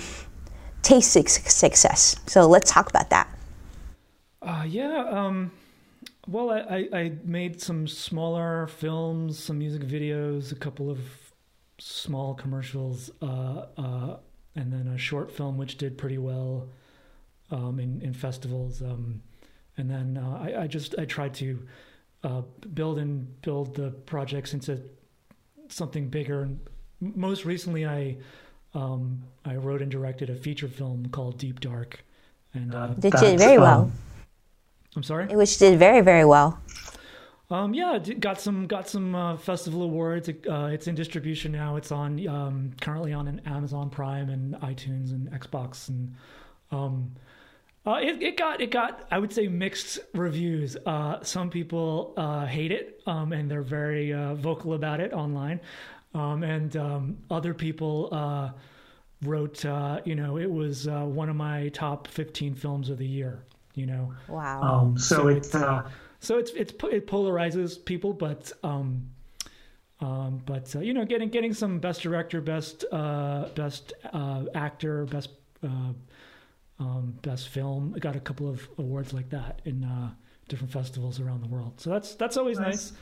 tasted 0.82 1.30
success. 1.30 2.18
So 2.28 2.48
let's 2.48 2.70
talk 2.70 2.90
about 2.90 3.10
that. 3.12 3.28
Uh, 4.42 4.66
yeah. 4.68 5.06
Um, 5.10 5.52
well, 6.28 6.52
I, 6.52 6.88
I 6.94 7.14
made 7.24 7.62
some 7.62 7.88
smaller 7.88 8.68
films, 8.68 9.40
some 9.40 9.60
music 9.60 9.84
videos, 9.84 10.52
a 10.52 10.56
couple 10.56 10.90
of 10.90 11.00
small 11.80 12.34
commercials. 12.34 13.12
Uh, 13.22 13.66
uh, 13.78 14.18
and 14.56 14.72
then 14.72 14.88
a 14.88 14.98
short 14.98 15.32
film 15.32 15.58
which 15.58 15.78
did 15.78 15.98
pretty 15.98 16.18
well 16.18 16.68
um, 17.52 17.80
in 17.80 18.02
in 18.02 18.14
festivals. 18.14 18.82
Um, 18.82 19.22
and 19.78 19.90
then 19.90 20.22
uh, 20.22 20.38
I, 20.42 20.64
I, 20.64 20.68
just 20.68 20.96
I 21.00 21.06
tried 21.06 21.34
to 21.36 21.66
uh, 22.24 22.42
build 22.74 23.00
and 23.00 23.42
build 23.42 23.76
the 23.76 23.92
projects 24.06 24.54
into 24.54 24.82
something 25.70 26.10
bigger. 26.10 26.44
And 26.44 26.60
most 27.00 27.46
recently, 27.46 27.86
I 27.86 28.18
um, 28.74 29.24
I 29.46 29.56
wrote 29.56 29.82
and 29.82 29.92
directed 29.92 30.30
a 30.30 30.36
feature 30.36 30.68
film 30.68 31.08
called 31.10 31.38
Deep 31.38 31.60
Dark, 31.60 32.04
and 32.54 32.74
uh, 32.76 32.94
It 33.02 33.14
did 33.14 33.40
very 33.40 33.58
well. 33.58 33.82
um, 33.84 33.92
I'm 34.96 35.04
sorry. 35.04 35.28
Which 35.28 35.58
did 35.58 35.80
very, 35.80 36.02
very 36.02 36.26
well. 36.26 36.60
Um, 37.52 37.74
yeah, 37.74 38.00
got 38.00 38.40
some 38.40 38.66
got 38.66 38.88
some 38.88 39.14
uh, 39.14 39.36
festival 39.36 39.84
awards. 39.84 40.30
Uh, 40.30 40.70
it's 40.72 40.88
in 40.88 40.96
distribution 40.96 41.52
now. 41.52 41.76
It's 41.76 41.92
on 41.92 42.26
um, 42.28 42.72
currently 42.80 43.12
on 43.12 43.28
an 43.28 43.42
Amazon 43.46 43.90
Prime 43.90 44.30
and 44.30 44.56
iTunes 44.56 45.12
and 45.12 45.30
Xbox 45.32 45.90
and 45.90 46.16
um, 46.72 47.12
uh, 47.86 48.00
it, 48.02 48.22
it 48.22 48.38
got 48.38 48.62
it 48.62 48.72
got 48.72 49.06
I 49.12 49.20
would 49.20 49.34
say 49.34 49.48
mixed 49.48 50.00
reviews. 50.14 50.78
Uh, 50.86 51.22
some 51.24 51.50
people 51.50 52.14
uh, 52.16 52.46
hate 52.46 52.72
it 52.72 53.02
um, 53.06 53.34
and 53.34 53.52
they're 53.52 53.62
very 53.62 54.14
uh, 54.14 54.36
vocal 54.36 54.74
about 54.74 55.00
it 55.02 55.12
online, 55.12 55.60
um, 56.14 56.44
and 56.44 56.78
um, 56.78 57.18
other 57.30 57.54
people 57.54 58.08
uh, 58.14 58.52
wrote 59.24 59.66
uh, 59.66 60.00
you 60.06 60.16
know 60.16 60.38
it 60.38 60.50
was 60.50 60.88
uh, 60.88 61.02
one 61.02 61.28
of 61.28 61.36
my 61.36 61.68
top 61.70 62.08
fifteen 62.08 62.54
films 62.56 62.90
of 62.90 62.98
the 62.98 63.08
year. 63.08 63.44
You 63.74 63.86
know, 63.88 64.14
Wow. 64.28 64.62
um, 64.62 64.98
so, 64.98 65.30
it's 65.30 65.56
uh, 65.56 65.90
so 66.22 66.38
it's 66.38 66.52
it's 66.52 66.72
it 66.92 67.08
polarizes 67.08 67.84
people, 67.84 68.14
but 68.14 68.52
um, 68.64 69.10
um, 70.00 70.42
but 70.46 70.74
uh, 70.76 70.80
you 70.80 70.94
know, 70.94 71.04
getting 71.04 71.30
getting 71.30 71.54
some 71.54 71.80
best 71.80 72.02
director, 72.02 72.40
best 72.42 72.86
uh, 72.92 73.48
best 73.56 73.94
uh, 74.14 74.44
actor, 74.54 75.06
best 75.06 75.30
uh, 75.64 75.94
um, 76.80 77.16
best 77.24 77.50
film. 77.50 77.94
I 77.96 78.00
got 78.00 78.16
a 78.16 78.20
couple 78.20 78.48
of 78.48 78.70
awards 78.78 79.14
like 79.14 79.30
that 79.32 79.62
in 79.66 79.84
uh, 79.84 80.12
different 80.48 80.72
festivals 80.72 81.20
around 81.20 81.42
the 81.44 81.48
world. 81.48 81.74
So 81.82 81.90
that's 81.90 82.14
that's 82.14 82.38
always 82.38 82.60
nice. 82.60 82.94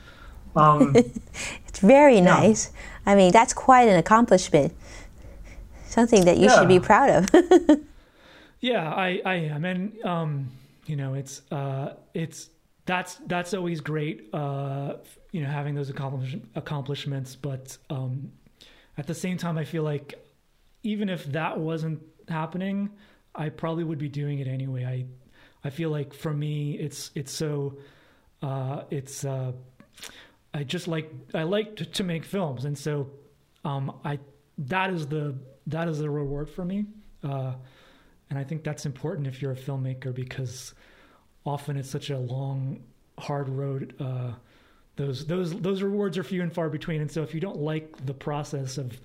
Um, 0.56 0.96
It's 1.68 1.78
very 1.78 2.20
nice. 2.20 2.72
I 3.06 3.14
mean, 3.14 3.32
that's 3.32 3.52
quite 3.52 3.86
an 3.88 3.96
accomplishment. 3.96 4.72
Something 5.86 6.24
that 6.24 6.38
you 6.38 6.48
should 6.48 6.68
be 6.68 6.80
proud 6.80 7.10
of. 7.10 7.80
Yeah, 8.62 8.92
I, 8.92 9.22
I 9.24 9.34
am, 9.36 9.64
and 9.64 10.04
um, 10.04 10.50
you 10.84 10.94
know, 10.94 11.14
it's 11.14 11.40
uh, 11.50 11.94
it's 12.12 12.50
that's 12.90 13.14
that's 13.26 13.54
always 13.54 13.80
great. 13.80 14.28
Uh, 14.34 14.94
you 15.30 15.42
know, 15.42 15.48
having 15.48 15.76
those 15.76 15.90
accomplish- 15.90 16.36
accomplishments, 16.56 17.36
but 17.36 17.78
um, 17.88 18.32
at 18.98 19.06
the 19.06 19.14
same 19.14 19.36
time, 19.36 19.56
I 19.56 19.64
feel 19.64 19.84
like 19.84 20.14
even 20.82 21.08
if 21.08 21.24
that 21.26 21.58
wasn't 21.58 22.00
happening, 22.28 22.90
I 23.32 23.50
probably 23.50 23.84
would 23.84 23.98
be 23.98 24.08
doing 24.08 24.40
it 24.40 24.48
anyway. 24.48 24.84
I 24.84 25.06
I 25.62 25.70
feel 25.70 25.90
like 25.90 26.12
for 26.12 26.34
me, 26.34 26.72
it's 26.72 27.12
it's 27.14 27.30
so 27.30 27.78
uh, 28.42 28.82
it's 28.90 29.24
uh, 29.24 29.52
I 30.52 30.64
just 30.64 30.88
like 30.88 31.12
I 31.32 31.44
like 31.44 31.76
to, 31.76 31.84
to 31.84 32.02
make 32.02 32.24
films, 32.24 32.64
and 32.64 32.76
so 32.76 33.08
um, 33.64 34.00
I 34.04 34.18
that 34.58 34.90
is 34.92 35.06
the 35.06 35.36
that 35.68 35.88
is 35.88 36.00
the 36.00 36.10
reward 36.10 36.50
for 36.50 36.64
me. 36.64 36.86
Uh, 37.22 37.52
and 38.30 38.38
I 38.38 38.44
think 38.44 38.64
that's 38.64 38.84
important 38.84 39.28
if 39.28 39.40
you're 39.40 39.52
a 39.52 39.56
filmmaker 39.56 40.12
because 40.12 40.74
often 41.44 41.76
it's 41.76 41.90
such 41.90 42.10
a 42.10 42.18
long, 42.18 42.80
hard 43.18 43.48
road. 43.48 43.94
Uh, 44.00 44.32
those 44.96 45.26
those 45.26 45.58
those 45.60 45.82
rewards 45.82 46.18
are 46.18 46.22
few 46.22 46.42
and 46.42 46.52
far 46.52 46.68
between, 46.68 47.00
and 47.00 47.10
so 47.10 47.22
if 47.22 47.34
you 47.34 47.40
don't 47.40 47.58
like 47.58 48.04
the 48.06 48.14
process 48.14 48.76
of 48.76 48.98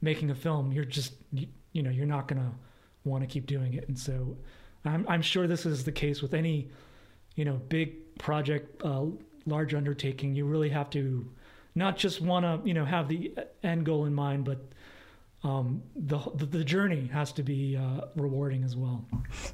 making 0.00 0.30
a 0.30 0.34
film, 0.34 0.72
you're 0.72 0.84
just 0.84 1.14
you, 1.32 1.46
you 1.72 1.82
know 1.82 1.90
you're 1.90 2.06
not 2.06 2.28
gonna 2.28 2.52
want 3.04 3.22
to 3.22 3.26
keep 3.26 3.46
doing 3.46 3.74
it. 3.74 3.88
And 3.88 3.98
so 3.98 4.36
I'm 4.84 5.06
I'm 5.08 5.22
sure 5.22 5.46
this 5.46 5.66
is 5.66 5.84
the 5.84 5.92
case 5.92 6.22
with 6.22 6.34
any 6.34 6.68
you 7.34 7.44
know 7.44 7.60
big 7.68 8.16
project, 8.18 8.82
uh, 8.84 9.06
large 9.46 9.74
undertaking. 9.74 10.34
You 10.34 10.44
really 10.44 10.68
have 10.68 10.90
to 10.90 11.28
not 11.74 11.96
just 11.96 12.20
want 12.20 12.44
to 12.44 12.66
you 12.66 12.74
know 12.74 12.84
have 12.84 13.08
the 13.08 13.34
end 13.62 13.84
goal 13.84 14.04
in 14.04 14.14
mind, 14.14 14.44
but 14.44 14.64
um, 15.44 15.82
the, 15.96 16.18
the 16.36 16.46
the 16.46 16.64
journey 16.64 17.08
has 17.12 17.32
to 17.32 17.42
be 17.42 17.76
uh, 17.76 18.06
rewarding 18.16 18.62
as 18.64 18.76
well. 18.76 19.04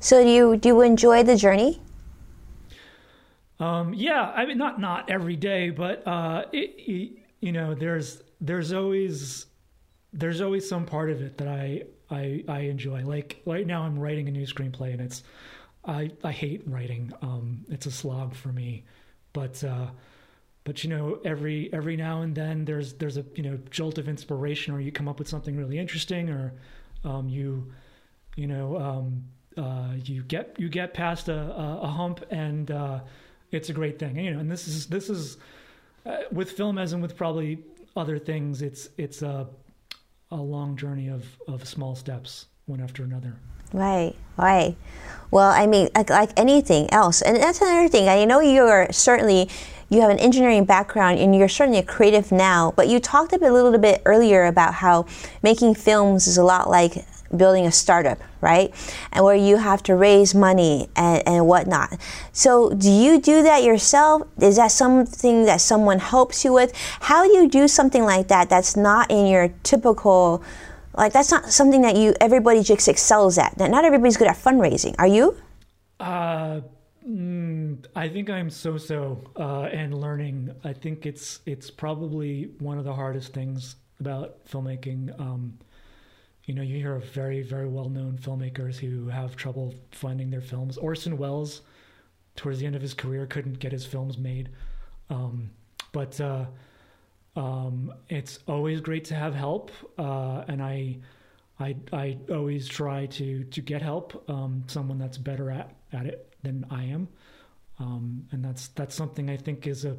so 0.00 0.22
do 0.22 0.28
you 0.28 0.56
do 0.56 0.68
you 0.68 0.80
enjoy 0.82 1.22
the 1.22 1.36
journey? 1.36 1.80
Um, 3.60 3.92
yeah, 3.94 4.32
I 4.36 4.46
mean, 4.46 4.58
not 4.58 4.80
not 4.80 5.10
every 5.10 5.36
day, 5.36 5.70
but 5.70 6.06
uh, 6.06 6.44
it, 6.52 6.74
it, 6.78 7.18
you 7.40 7.52
know, 7.52 7.74
there's 7.74 8.22
there's 8.40 8.72
always 8.72 9.46
there's 10.12 10.40
always 10.40 10.68
some 10.68 10.86
part 10.86 11.10
of 11.10 11.22
it 11.22 11.38
that 11.38 11.48
I 11.48 11.82
I 12.10 12.44
I 12.48 12.60
enjoy. 12.60 13.04
Like 13.04 13.40
right 13.46 13.66
now, 13.66 13.82
I'm 13.82 13.98
writing 13.98 14.28
a 14.28 14.30
new 14.30 14.46
screenplay, 14.46 14.92
and 14.92 15.00
it's 15.00 15.22
I 15.84 16.10
I 16.22 16.32
hate 16.32 16.62
writing. 16.66 17.12
Um, 17.22 17.64
it's 17.68 17.86
a 17.86 17.90
slog 17.90 18.34
for 18.34 18.48
me, 18.48 18.84
but 19.32 19.62
uh, 19.64 19.86
but 20.68 20.84
you 20.84 20.90
know, 20.90 21.18
every 21.24 21.72
every 21.72 21.96
now 21.96 22.20
and 22.20 22.34
then 22.34 22.66
there's 22.66 22.92
there's 22.92 23.16
a 23.16 23.24
you 23.34 23.42
know 23.42 23.58
jolt 23.70 23.96
of 23.96 24.06
inspiration, 24.06 24.74
or 24.74 24.80
you 24.80 24.92
come 24.92 25.08
up 25.08 25.18
with 25.18 25.26
something 25.26 25.56
really 25.56 25.78
interesting, 25.78 26.28
or 26.28 26.52
um, 27.04 27.26
you 27.26 27.72
you 28.36 28.46
know 28.46 28.76
um, 28.76 29.24
uh, 29.56 29.94
you 30.04 30.22
get 30.22 30.54
you 30.58 30.68
get 30.68 30.92
past 30.92 31.30
a, 31.30 31.40
a, 31.40 31.80
a 31.84 31.86
hump 31.86 32.22
and 32.30 32.70
uh, 32.70 33.00
it's 33.50 33.70
a 33.70 33.72
great 33.72 33.98
thing. 33.98 34.18
And, 34.18 34.26
you 34.26 34.34
know, 34.34 34.40
and 34.40 34.50
this 34.50 34.68
is 34.68 34.88
this 34.88 35.08
is 35.08 35.38
uh, 36.04 36.18
with 36.30 36.50
film 36.50 36.76
as 36.76 36.92
and 36.92 37.00
with 37.00 37.16
probably 37.16 37.64
other 37.96 38.18
things. 38.18 38.60
It's 38.60 38.90
it's 38.98 39.22
a 39.22 39.48
a 40.30 40.36
long 40.36 40.76
journey 40.76 41.08
of 41.08 41.24
of 41.48 41.66
small 41.66 41.94
steps, 41.94 42.44
one 42.66 42.82
after 42.82 43.04
another. 43.04 43.36
Right, 43.72 44.14
right. 44.36 44.76
Well, 45.30 45.50
I 45.50 45.66
mean, 45.66 45.88
like, 45.94 46.10
like 46.10 46.30
anything 46.38 46.90
else, 46.90 47.20
and 47.20 47.36
that's 47.36 47.60
another 47.60 47.88
thing. 47.88 48.08
I 48.08 48.24
know 48.24 48.40
you 48.40 48.62
are 48.62 48.90
certainly 48.92 49.50
you 49.90 50.02
have 50.02 50.10
an 50.10 50.18
engineering 50.18 50.64
background, 50.64 51.18
and 51.18 51.34
you're 51.34 51.48
certainly 51.48 51.78
a 51.78 51.82
creative 51.82 52.30
now. 52.30 52.72
But 52.76 52.88
you 52.88 53.00
talked 53.00 53.32
a, 53.32 53.38
bit, 53.38 53.50
a 53.50 53.54
little 53.54 53.78
bit 53.78 54.02
earlier 54.04 54.44
about 54.44 54.74
how 54.74 55.06
making 55.42 55.74
films 55.74 56.26
is 56.26 56.36
a 56.36 56.44
lot 56.44 56.68
like 56.68 57.06
building 57.36 57.66
a 57.66 57.72
startup, 57.72 58.18
right? 58.40 58.74
And 59.12 59.24
where 59.24 59.36
you 59.36 59.56
have 59.56 59.82
to 59.84 59.94
raise 59.94 60.34
money 60.34 60.88
and, 60.96 61.22
and 61.26 61.46
whatnot. 61.46 61.98
So, 62.32 62.70
do 62.70 62.90
you 62.90 63.20
do 63.20 63.42
that 63.42 63.62
yourself? 63.62 64.22
Is 64.40 64.56
that 64.56 64.72
something 64.72 65.44
that 65.44 65.60
someone 65.60 65.98
helps 65.98 66.44
you 66.44 66.52
with? 66.52 66.72
How 67.00 67.24
do 67.24 67.32
you 67.32 67.48
do 67.48 67.68
something 67.68 68.04
like 68.04 68.28
that 68.28 68.50
that's 68.50 68.76
not 68.76 69.10
in 69.10 69.26
your 69.26 69.48
typical 69.62 70.42
like 70.94 71.12
that's 71.12 71.30
not 71.30 71.50
something 71.50 71.82
that 71.82 71.96
you 71.96 72.14
everybody 72.20 72.62
just 72.62 72.88
excels 72.88 73.38
at. 73.38 73.56
That 73.58 73.70
not 73.70 73.84
everybody's 73.84 74.16
good 74.16 74.28
at 74.28 74.36
fundraising. 74.36 74.94
Are 74.98 75.06
you? 75.06 75.36
Uh, 76.00 76.60
mm, 77.06 77.84
I 77.94 78.08
think 78.08 78.30
I'm 78.30 78.50
so-so 78.50 79.18
uh, 79.36 79.62
and 79.62 80.00
learning. 80.00 80.54
I 80.64 80.72
think 80.72 81.06
it's 81.06 81.40
it's 81.46 81.70
probably 81.70 82.50
one 82.58 82.78
of 82.78 82.84
the 82.84 82.94
hardest 82.94 83.32
things 83.32 83.76
about 84.00 84.44
filmmaking. 84.46 85.18
Um, 85.20 85.58
you 86.44 86.54
know, 86.54 86.62
you 86.62 86.76
hear 86.76 86.94
of 86.94 87.04
very 87.04 87.42
very 87.42 87.68
well-known 87.68 88.18
filmmakers 88.18 88.76
who 88.76 89.08
have 89.08 89.36
trouble 89.36 89.74
finding 89.92 90.30
their 90.30 90.40
films. 90.40 90.78
Orson 90.78 91.18
Welles, 91.18 91.62
towards 92.36 92.60
the 92.60 92.66
end 92.66 92.76
of 92.76 92.82
his 92.82 92.94
career, 92.94 93.26
couldn't 93.26 93.58
get 93.58 93.72
his 93.72 93.84
films 93.84 94.16
made. 94.16 94.48
Um, 95.10 95.50
but 95.92 96.20
uh, 96.20 96.46
um, 97.38 97.94
it's 98.08 98.40
always 98.48 98.80
great 98.80 99.04
to 99.06 99.14
have 99.14 99.32
help, 99.32 99.70
uh, 99.96 100.42
and 100.48 100.60
I, 100.60 100.98
I, 101.60 101.76
I 101.92 102.18
always 102.30 102.66
try 102.66 103.06
to 103.06 103.44
to 103.44 103.60
get 103.60 103.80
help. 103.80 104.28
Um, 104.28 104.64
someone 104.66 104.98
that's 104.98 105.18
better 105.18 105.48
at, 105.48 105.72
at 105.92 106.06
it 106.06 106.34
than 106.42 106.66
I 106.68 106.82
am, 106.84 107.06
um, 107.78 108.26
and 108.32 108.44
that's 108.44 108.68
that's 108.68 108.94
something 108.96 109.30
I 109.30 109.36
think 109.36 109.68
is 109.68 109.84
a 109.84 109.96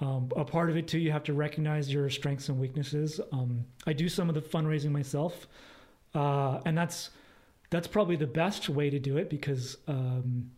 um, 0.00 0.30
a 0.36 0.44
part 0.44 0.70
of 0.70 0.76
it 0.76 0.86
too. 0.86 1.00
You 1.00 1.10
have 1.10 1.24
to 1.24 1.32
recognize 1.32 1.92
your 1.92 2.08
strengths 2.08 2.48
and 2.48 2.60
weaknesses. 2.60 3.20
Um, 3.32 3.64
I 3.84 3.92
do 3.92 4.08
some 4.08 4.28
of 4.28 4.36
the 4.36 4.40
fundraising 4.40 4.92
myself, 4.92 5.48
uh, 6.14 6.60
and 6.64 6.78
that's 6.78 7.10
that's 7.70 7.88
probably 7.88 8.14
the 8.14 8.28
best 8.28 8.68
way 8.68 8.90
to 8.90 9.00
do 9.00 9.16
it 9.16 9.28
because 9.28 9.76
um, 9.88 10.52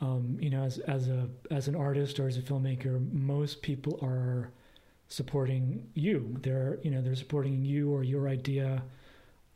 um, 0.00 0.38
you 0.40 0.50
know, 0.50 0.64
as 0.64 0.78
as 0.78 1.06
a 1.06 1.28
as 1.52 1.68
an 1.68 1.76
artist 1.76 2.18
or 2.18 2.26
as 2.26 2.36
a 2.36 2.42
filmmaker, 2.42 3.12
most 3.12 3.62
people 3.62 4.00
are 4.02 4.50
supporting 5.12 5.86
you. 5.94 6.36
They're 6.40 6.78
you 6.82 6.90
know 6.90 7.02
they're 7.02 7.14
supporting 7.14 7.64
you 7.64 7.92
or 7.92 8.02
your 8.02 8.28
idea, 8.28 8.82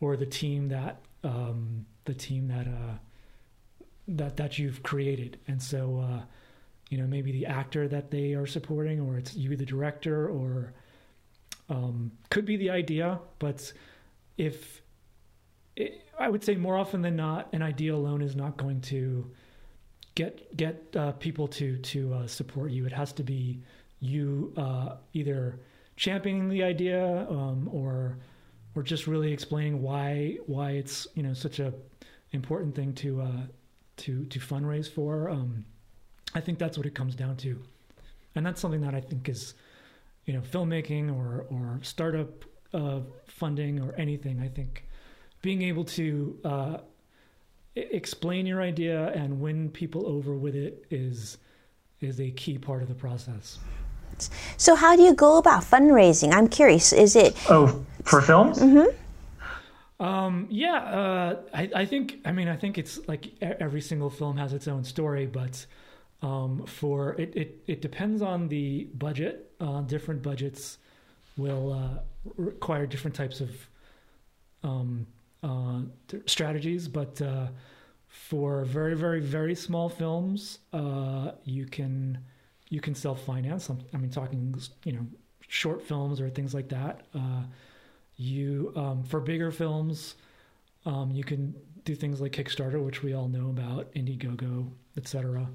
or 0.01 0.17
the 0.17 0.27
team 0.27 0.69
that 0.69 1.01
um, 1.25 1.87
the 2.05 2.15
team 2.15 2.49
that 2.49 2.67
uh, 2.67 2.97
that 4.09 4.37
that 4.37 4.59
you've 4.59 4.83
created. 4.83 5.39
And 5.49 5.61
so, 5.63 6.05
uh, 6.07 6.23
you 6.91 6.99
know, 6.99 7.07
maybe 7.07 7.33
the 7.33 7.47
actor 7.47 7.89
that 7.89 8.11
they 8.11 8.35
are 8.35 8.47
supporting, 8.47 9.01
or 9.01 9.17
it's 9.17 9.35
you, 9.35 9.57
the 9.57 9.67
director, 9.67 10.29
or 10.29 10.75
um, 11.69 12.13
could 12.31 12.45
be 12.45 12.57
the 12.57 12.71
idea. 12.71 13.19
But 13.39 13.73
if 14.37 14.83
it, 15.75 16.05
I 16.19 16.29
would 16.29 16.45
say 16.45 16.55
more 16.55 16.77
often 16.77 17.03
than 17.03 17.17
not, 17.17 17.49
an 17.53 17.63
idea 17.63 17.95
alone 17.95 18.21
is 18.21 18.37
not 18.37 18.57
going 18.57 18.83
to 18.83 19.31
get 20.15 20.55
get 20.57 20.85
uh, 20.95 21.13
people 21.13 21.49
to 21.49 21.79
to 21.79 22.15
uh, 22.15 22.27
support 22.27 22.71
you. 22.71 22.85
It 22.87 22.93
has 22.93 23.13
to 23.15 23.23
be 23.23 23.63
you 24.01 24.53
uh, 24.57 24.97
either 25.13 25.61
championing 25.97 26.49
the 26.49 26.63
idea 26.63 27.27
um, 27.31 27.69
or 27.73 28.19
or 28.75 28.83
just 28.83 29.07
really 29.07 29.33
explaining 29.33 29.83
why 29.83 30.37
why 30.47 30.73
it's 30.73 31.07
you 31.15 31.23
know 31.23 31.33
such 31.33 31.59
a 31.59 31.73
important 32.33 32.75
thing 32.75 32.93
to 32.95 33.23
uh, 33.23 33.43
to 33.97 34.25
to 34.27 34.39
fundraise 34.39 34.91
for. 34.91 35.31
Um, 35.31 35.65
I 36.35 36.41
think 36.41 36.59
that's 36.59 36.77
what 36.77 36.87
it 36.87 36.95
comes 36.95 37.15
down 37.15 37.37
to, 37.39 37.61
and 38.35 38.45
that's 38.45 38.61
something 38.61 38.83
that 38.83 38.95
I 38.95 39.01
think 39.01 39.29
is 39.29 39.55
you 40.27 40.35
know 40.35 40.41
filmmaking 40.41 41.15
or 41.15 41.47
or 41.51 41.81
startup 41.83 42.45
uh, 42.75 43.01
funding 43.27 43.81
or 43.81 43.95
anything. 43.95 44.41
I 44.41 44.49
think 44.49 44.87
being 45.43 45.63
able 45.63 45.85
to 45.85 46.39
uh, 46.45 46.77
explain 47.75 48.47
your 48.47 48.61
idea 48.61 49.09
and 49.13 49.41
win 49.41 49.71
people 49.71 50.07
over 50.07 50.35
with 50.35 50.55
it 50.55 50.85
is 50.91 51.39
is 52.01 52.21
a 52.21 52.31
key 52.33 52.59
part 52.59 52.83
of 52.83 52.89
the 52.89 52.95
process. 52.95 53.59
So, 54.57 54.75
how 54.75 54.97
do 54.97 55.03
you 55.03 55.15
go 55.15 55.39
about 55.39 55.63
fundraising? 55.63 56.33
I'm 56.33 56.49
curious. 56.49 56.93
Is 56.93 57.17
it 57.17 57.37
oh 57.49 57.85
for 58.05 58.21
films? 58.21 58.59
Mm-hmm. 58.59 60.05
Um, 60.05 60.47
yeah, 60.51 60.77
uh, 60.77 61.37
I, 61.55 61.71
I, 61.75 61.87
think. 61.87 62.21
I 62.25 62.33
mean, 62.33 62.49
I 62.49 62.57
think 62.57 62.79
it's 62.79 62.99
like 63.09 63.31
every 63.41 63.81
single 63.81 64.11
film 64.11 64.37
has 64.37 64.53
its 64.53 64.69
own 64.69 64.85
story, 64.85 65.27
but 65.27 65.65
um, 66.23 66.67
for 66.67 67.15
it, 67.15 67.35
it, 67.35 67.63
it 67.67 67.81
depends 67.81 68.23
on 68.23 68.49
the 68.49 68.85
budget. 68.95 69.53
Uh, 69.61 69.81
different 69.83 70.23
budgets 70.23 70.79
will 71.37 71.73
uh, 71.73 72.01
require 72.37 72.87
different 72.87 73.15
types 73.15 73.41
of 73.41 73.51
um, 74.63 75.07
uh, 75.43 75.81
strategies, 76.27 76.89
but 76.89 77.21
uh, 77.23 77.47
for 78.09 78.65
very, 78.65 78.97
very, 78.97 79.21
very 79.21 79.55
small 79.55 79.89
films, 79.89 80.59
uh, 80.73 81.33
you 81.45 81.67
can 81.67 82.19
you 82.69 82.81
can 82.81 82.95
self 82.95 83.23
finance. 83.25 83.71
I 83.71 83.97
mean, 83.97 84.11
talking 84.11 84.55
you 84.85 84.93
know 84.93 85.07
short 85.49 85.83
films 85.83 86.21
or 86.21 86.29
things 86.29 86.55
like 86.55 86.69
that. 86.71 87.07
Uh, 87.15 87.43
you 88.17 88.73
um, 88.77 89.05
for 89.05 89.21
bigger 89.21 89.51
films, 89.51 90.15
um, 90.85 91.11
you 91.11 91.25
can 91.25 91.55
do 91.85 91.95
things 91.95 92.21
like 92.21 92.33
Kickstarter, 92.33 92.85
which 92.85 93.03
we 93.03 93.15
all 93.15 93.29
know 93.29 93.51
about, 93.51 93.93
Indiegogo, 93.95 94.69
etc. 94.97 95.49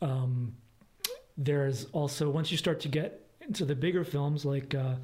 Um, 0.00 0.54
there's 1.36 1.86
also 1.92 2.30
once 2.30 2.50
you 2.50 2.56
start 2.56 2.80
to 2.80 2.88
get 2.88 3.26
into 3.40 3.64
the 3.64 3.74
bigger 3.74 4.04
films, 4.04 4.44
like 4.44 4.74
uh, 4.74 4.96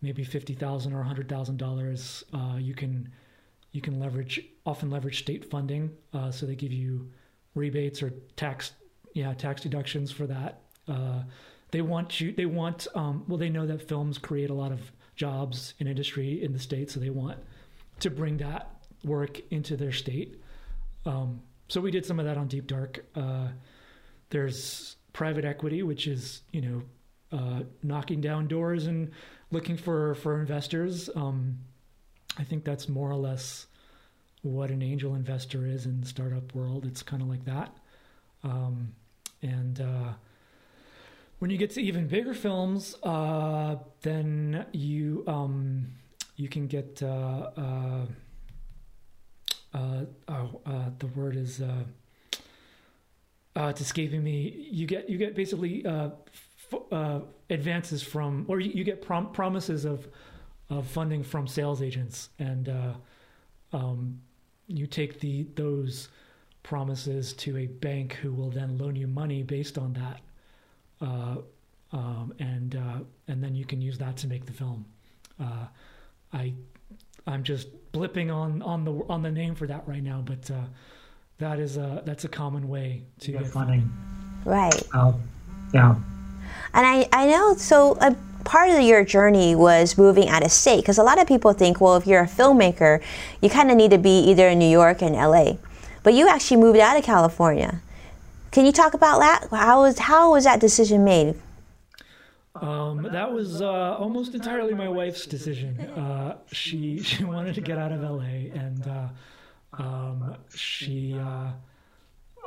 maybe 0.00 0.24
fifty 0.24 0.54
thousand 0.54 0.94
or 0.94 1.02
hundred 1.02 1.28
thousand 1.28 1.62
uh, 1.62 1.66
dollars, 1.66 2.24
you 2.58 2.74
can 2.74 3.08
you 3.72 3.80
can 3.80 3.98
leverage 3.98 4.40
often 4.64 4.90
leverage 4.90 5.18
state 5.18 5.50
funding, 5.50 5.90
uh, 6.12 6.30
so 6.30 6.46
they 6.46 6.54
give 6.54 6.72
you 6.72 7.10
rebates 7.54 8.02
or 8.02 8.10
tax 8.36 8.72
yeah 9.14 9.34
tax 9.34 9.62
deductions 9.62 10.10
for 10.10 10.26
that. 10.26 10.61
Uh, 10.88 11.22
they 11.70 11.80
want 11.80 12.20
you. 12.20 12.32
They 12.32 12.46
want. 12.46 12.86
Um, 12.94 13.24
well, 13.28 13.38
they 13.38 13.48
know 13.48 13.66
that 13.66 13.88
films 13.88 14.18
create 14.18 14.50
a 14.50 14.54
lot 14.54 14.72
of 14.72 14.92
jobs 15.16 15.74
in 15.78 15.86
industry 15.86 16.42
in 16.42 16.52
the 16.52 16.58
state, 16.58 16.90
so 16.90 17.00
they 17.00 17.10
want 17.10 17.38
to 18.00 18.10
bring 18.10 18.36
that 18.38 18.70
work 19.04 19.40
into 19.50 19.76
their 19.76 19.92
state. 19.92 20.40
Um, 21.06 21.42
so 21.68 21.80
we 21.80 21.90
did 21.90 22.04
some 22.04 22.18
of 22.18 22.26
that 22.26 22.36
on 22.36 22.48
Deep 22.48 22.66
Dark. 22.66 23.04
Uh, 23.14 23.48
there's 24.30 24.96
private 25.12 25.44
equity, 25.44 25.82
which 25.82 26.06
is 26.06 26.42
you 26.52 26.60
know 26.60 26.82
uh, 27.32 27.60
knocking 27.82 28.20
down 28.20 28.48
doors 28.48 28.86
and 28.86 29.10
looking 29.50 29.76
for 29.76 30.14
for 30.16 30.40
investors. 30.40 31.08
Um, 31.14 31.58
I 32.38 32.44
think 32.44 32.64
that's 32.64 32.88
more 32.88 33.10
or 33.10 33.16
less 33.16 33.66
what 34.42 34.70
an 34.70 34.82
angel 34.82 35.14
investor 35.14 35.66
is 35.66 35.86
in 35.86 36.00
the 36.00 36.06
startup 36.06 36.54
world. 36.54 36.84
It's 36.84 37.02
kind 37.02 37.22
of 37.22 37.28
like 37.28 37.44
that. 37.44 37.76
Um, 38.42 38.92
and 39.40 39.80
uh, 39.80 40.12
when 41.42 41.50
you 41.50 41.58
get 41.58 41.70
to 41.72 41.82
even 41.82 42.06
bigger 42.06 42.34
films, 42.34 42.94
uh, 43.02 43.74
then 44.02 44.64
you 44.70 45.24
um, 45.26 45.88
you 46.36 46.48
can 46.48 46.68
get 46.68 47.02
uh, 47.02 47.50
uh, 47.56 48.06
uh 49.74 50.04
oh 50.28 50.60
uh, 50.64 50.90
the 51.00 51.08
word 51.08 51.34
is 51.34 51.60
it's 53.56 53.80
escaping 53.80 54.22
me. 54.22 54.68
You 54.70 54.86
get 54.86 55.10
you 55.10 55.18
get 55.18 55.34
basically 55.34 55.84
f- 55.84 57.32
advances 57.50 58.04
from, 58.04 58.44
or 58.46 58.60
you, 58.60 58.70
you 58.70 58.84
get 58.84 59.02
prom- 59.02 59.32
promises 59.32 59.84
of 59.84 60.06
of 60.70 60.86
funding 60.86 61.24
from 61.24 61.48
sales 61.48 61.82
agents, 61.82 62.28
and 62.38 62.72
um, 63.72 64.20
you 64.68 64.86
take 64.86 65.18
the 65.18 65.48
those 65.56 66.08
promises 66.62 67.32
to 67.32 67.58
a 67.58 67.66
bank 67.66 68.12
who 68.12 68.32
will 68.32 68.50
then 68.50 68.78
loan 68.78 68.94
you 68.94 69.08
money 69.08 69.42
based 69.42 69.76
on 69.76 69.92
that, 69.94 70.20
um, 71.02 72.32
and 72.38 72.76
uh, 72.76 72.98
and 73.28 73.42
then 73.42 73.54
you 73.54 73.64
can 73.64 73.80
use 73.80 73.98
that 73.98 74.16
to 74.18 74.26
make 74.26 74.46
the 74.46 74.52
film. 74.52 74.84
Uh, 75.40 75.66
I 76.32 76.54
I'm 77.26 77.42
just 77.42 77.68
blipping 77.92 78.34
on 78.34 78.62
on 78.62 78.84
the 78.84 78.92
on 79.08 79.22
the 79.22 79.30
name 79.30 79.54
for 79.54 79.66
that 79.66 79.86
right 79.86 80.02
now, 80.02 80.22
but 80.24 80.50
uh, 80.50 80.64
that 81.38 81.58
is 81.58 81.76
a 81.76 82.02
that's 82.04 82.24
a 82.24 82.28
common 82.28 82.68
way 82.68 83.02
to 83.20 83.32
get, 83.32 83.42
get 83.42 83.50
funding. 83.50 83.92
Right. 84.44 84.82
yeah. 85.74 85.94
And 86.74 86.86
I 86.86 87.08
I 87.12 87.26
know 87.26 87.54
so. 87.54 87.92
Uh, 88.00 88.14
part 88.44 88.70
of 88.70 88.80
your 88.80 89.04
journey 89.04 89.54
was 89.54 89.96
moving 89.96 90.28
out 90.28 90.44
of 90.44 90.50
state 90.50 90.78
because 90.78 90.98
a 90.98 91.02
lot 91.04 91.20
of 91.20 91.28
people 91.28 91.52
think 91.52 91.80
well 91.80 91.94
if 91.94 92.08
you're 92.08 92.22
a 92.22 92.26
filmmaker 92.26 93.00
you 93.40 93.48
kind 93.48 93.70
of 93.70 93.76
need 93.76 93.92
to 93.92 93.98
be 93.98 94.18
either 94.18 94.48
in 94.48 94.58
new 94.58 94.68
york 94.68 95.00
and 95.00 95.14
la 95.14 95.52
but 96.02 96.12
you 96.12 96.28
actually 96.28 96.56
moved 96.56 96.76
out 96.76 96.96
of 96.96 97.04
california 97.04 97.80
can 98.52 98.64
you 98.64 98.72
talk 98.72 98.94
about 98.94 99.18
that 99.18 99.48
how 99.50 99.82
was 99.82 99.98
how 99.98 100.30
was 100.30 100.44
that 100.44 100.60
decision 100.60 101.04
made 101.04 101.34
um, 102.54 103.08
that 103.10 103.32
was 103.32 103.62
uh, 103.62 103.96
almost 103.98 104.34
entirely 104.34 104.74
my 104.74 104.86
wife's 104.86 105.24
decision. 105.24 105.80
Uh, 105.80 106.36
she 106.52 107.02
she 107.02 107.24
wanted 107.24 107.54
to 107.54 107.62
get 107.62 107.78
out 107.78 107.92
of 107.92 108.02
LA, 108.02 108.52
and 108.52 108.86
uh, 108.86 109.08
um, 109.82 110.36
she 110.54 111.18
uh, 111.18 111.52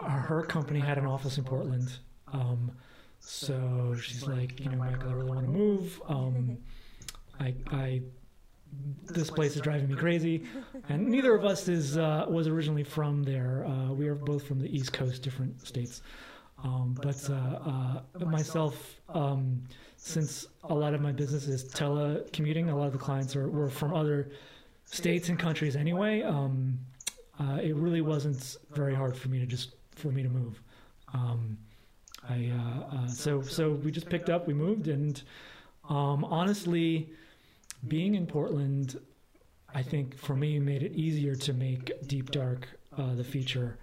her 0.03 0.43
company 0.43 0.79
had 0.79 0.97
an 0.97 1.05
office 1.05 1.37
in 1.37 1.43
Portland. 1.43 1.97
Um, 2.31 2.71
so 3.19 3.95
she's 3.99 4.27
like, 4.27 4.59
you 4.59 4.69
know, 4.69 4.77
Michael, 4.77 5.09
I 5.09 5.13
really 5.13 5.31
want 5.31 5.45
to 5.45 5.51
move. 5.51 6.01
Um, 6.07 6.57
I, 7.39 7.55
I, 7.71 8.01
this 9.05 9.29
place 9.29 9.55
is 9.55 9.61
driving 9.61 9.89
me 9.89 9.95
crazy, 9.95 10.43
and 10.89 11.07
neither 11.07 11.35
of 11.35 11.45
us 11.45 11.67
is 11.67 11.97
uh, 11.97 12.25
was 12.27 12.47
originally 12.47 12.83
from 12.83 13.23
there. 13.23 13.65
Uh, 13.65 13.93
we 13.93 14.07
are 14.07 14.15
both 14.15 14.47
from 14.47 14.59
the 14.59 14.75
East 14.75 14.93
Coast, 14.93 15.21
different 15.21 15.65
states. 15.65 16.01
Um, 16.63 16.97
but 17.01 17.29
uh, 17.29 17.33
uh 17.33 18.25
myself, 18.25 18.95
um, 19.09 19.61
since 19.97 20.47
a 20.63 20.73
lot 20.73 20.93
of 20.93 21.01
my 21.01 21.11
business 21.11 21.47
is 21.47 21.65
telecommuting, 21.65 22.71
a 22.71 22.75
lot 22.75 22.87
of 22.87 22.93
the 22.93 22.99
clients 22.99 23.35
are 23.35 23.49
were 23.49 23.69
from 23.69 23.93
other 23.93 24.31
states 24.85 25.29
and 25.29 25.37
countries 25.37 25.75
anyway. 25.75 26.21
Um, 26.21 26.79
uh, 27.39 27.59
it 27.61 27.75
really 27.75 28.01
wasn't 28.01 28.57
very 28.71 28.95
hard 28.95 29.17
for 29.17 29.29
me 29.29 29.39
to 29.39 29.45
just 29.45 29.75
for 29.91 30.07
me 30.07 30.23
to 30.23 30.29
move. 30.29 30.61
Um, 31.13 31.57
I 32.27 32.51
uh, 32.91 33.07
so 33.07 33.41
so 33.41 33.71
we 33.71 33.91
just 33.91 34.09
picked 34.09 34.29
up, 34.29 34.47
we 34.47 34.53
moved, 34.53 34.87
and 34.87 35.21
um, 35.89 36.23
honestly, 36.23 37.11
being 37.87 38.15
in 38.15 38.25
Portland, 38.25 38.99
I 39.73 39.81
think 39.81 40.17
for 40.17 40.35
me 40.35 40.59
made 40.59 40.83
it 40.83 40.93
easier 40.93 41.35
to 41.35 41.53
make 41.53 42.07
Deep 42.07 42.31
Dark 42.31 42.67
uh, 42.97 43.13
the 43.15 43.23
feature, 43.23 43.77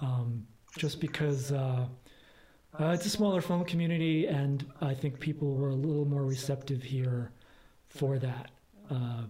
um, 0.00 0.46
just 0.76 1.00
because 1.00 1.52
uh, 1.52 1.86
uh, 2.78 2.84
it's 2.88 3.06
a 3.06 3.10
smaller 3.10 3.40
film 3.40 3.64
community, 3.64 4.26
and 4.26 4.66
I 4.80 4.94
think 4.94 5.18
people 5.18 5.54
were 5.54 5.70
a 5.70 5.74
little 5.74 6.04
more 6.04 6.24
receptive 6.24 6.82
here 6.82 7.32
for 7.88 8.18
that. 8.18 8.50
Uh, 8.90 9.22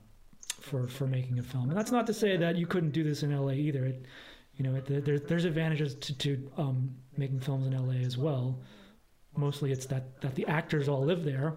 for, 0.60 0.86
for 0.86 1.06
making 1.06 1.38
a 1.38 1.42
film, 1.42 1.70
and 1.70 1.78
that's 1.78 1.90
not 1.90 2.06
to 2.06 2.12
say 2.12 2.36
that 2.36 2.56
you 2.56 2.66
couldn't 2.66 2.90
do 2.90 3.02
this 3.02 3.22
in 3.22 3.34
LA 3.34 3.52
either. 3.52 3.86
It, 3.86 4.04
you 4.56 4.64
know, 4.64 4.78
there, 4.80 5.18
there's 5.18 5.46
advantages 5.46 5.94
to, 5.94 6.18
to 6.18 6.50
um, 6.58 6.94
making 7.16 7.40
films 7.40 7.66
in 7.66 7.74
LA 7.74 8.04
as 8.04 8.18
well. 8.18 8.60
Mostly, 9.36 9.72
it's 9.72 9.86
that 9.86 10.20
that 10.20 10.34
the 10.34 10.46
actors 10.46 10.86
all 10.86 11.02
live 11.02 11.24
there. 11.24 11.54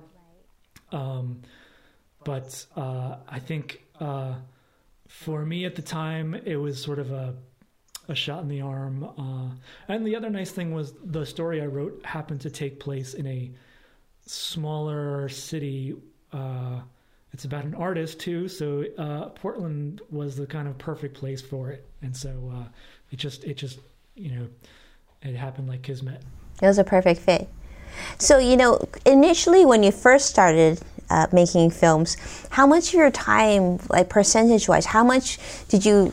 Um, 0.93 1.41
but 2.23 2.65
uh, 2.75 3.17
I 3.27 3.39
think 3.39 3.83
uh, 3.99 4.35
for 5.07 5.45
me 5.45 5.65
at 5.65 5.75
the 5.75 5.81
time, 5.81 6.33
it 6.33 6.55
was 6.55 6.81
sort 6.81 6.99
of 6.99 7.11
a 7.11 7.35
a 8.09 8.15
shot 8.15 8.41
in 8.41 8.49
the 8.49 8.61
arm. 8.61 9.03
Uh, 9.17 9.55
and 9.87 10.05
the 10.05 10.15
other 10.15 10.29
nice 10.29 10.51
thing 10.51 10.73
was 10.73 10.93
the 11.05 11.25
story 11.25 11.61
I 11.61 11.67
wrote 11.67 12.05
happened 12.05 12.41
to 12.41 12.49
take 12.49 12.79
place 12.79 13.13
in 13.13 13.25
a 13.27 13.51
smaller 14.25 15.29
city. 15.29 15.95
Uh, 16.31 16.81
it's 17.31 17.45
about 17.45 17.63
an 17.63 17.73
artist 17.75 18.19
too, 18.19 18.47
so 18.47 18.85
uh, 18.97 19.29
Portland 19.29 20.01
was 20.11 20.35
the 20.35 20.45
kind 20.45 20.67
of 20.67 20.77
perfect 20.77 21.15
place 21.15 21.41
for 21.41 21.71
it. 21.71 21.85
And 22.01 22.15
so 22.15 22.51
uh, 22.53 22.67
it 23.11 23.17
just 23.17 23.43
it 23.43 23.55
just 23.55 23.79
you 24.15 24.31
know 24.31 24.47
it 25.21 25.35
happened 25.35 25.67
like 25.67 25.81
kismet. 25.81 26.21
It 26.61 26.67
was 26.67 26.77
a 26.77 26.83
perfect 26.83 27.21
fit. 27.21 27.47
So 28.19 28.37
you 28.37 28.57
know, 28.57 28.87
initially 29.05 29.65
when 29.65 29.81
you 29.81 29.91
first 29.91 30.27
started 30.27 30.81
uh, 31.13 31.27
making 31.31 31.69
films, 31.69 32.17
how 32.49 32.65
much 32.65 32.89
of 32.89 32.95
your 32.95 33.11
time, 33.11 33.79
like 33.89 34.09
percentage 34.09 34.67
wise, 34.67 34.87
how 34.87 35.03
much 35.03 35.37
did 35.67 35.85
you 35.85 36.11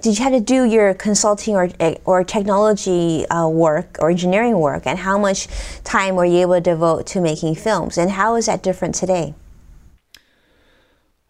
did 0.00 0.18
you 0.18 0.24
have 0.24 0.32
to 0.32 0.40
do 0.40 0.64
your 0.64 0.94
consulting 0.94 1.54
or 1.56 1.70
or 2.04 2.24
technology 2.24 3.26
uh, 3.28 3.48
work 3.48 3.96
or 4.00 4.10
engineering 4.10 4.58
work, 4.58 4.86
and 4.86 4.98
how 4.98 5.16
much 5.18 5.48
time 5.84 6.14
were 6.16 6.24
you 6.24 6.40
able 6.40 6.54
to 6.54 6.60
devote 6.60 7.06
to 7.08 7.20
making 7.20 7.54
films, 7.54 7.98
and 7.98 8.10
how 8.10 8.36
is 8.36 8.46
that 8.46 8.62
different 8.62 8.94
today? 8.94 9.34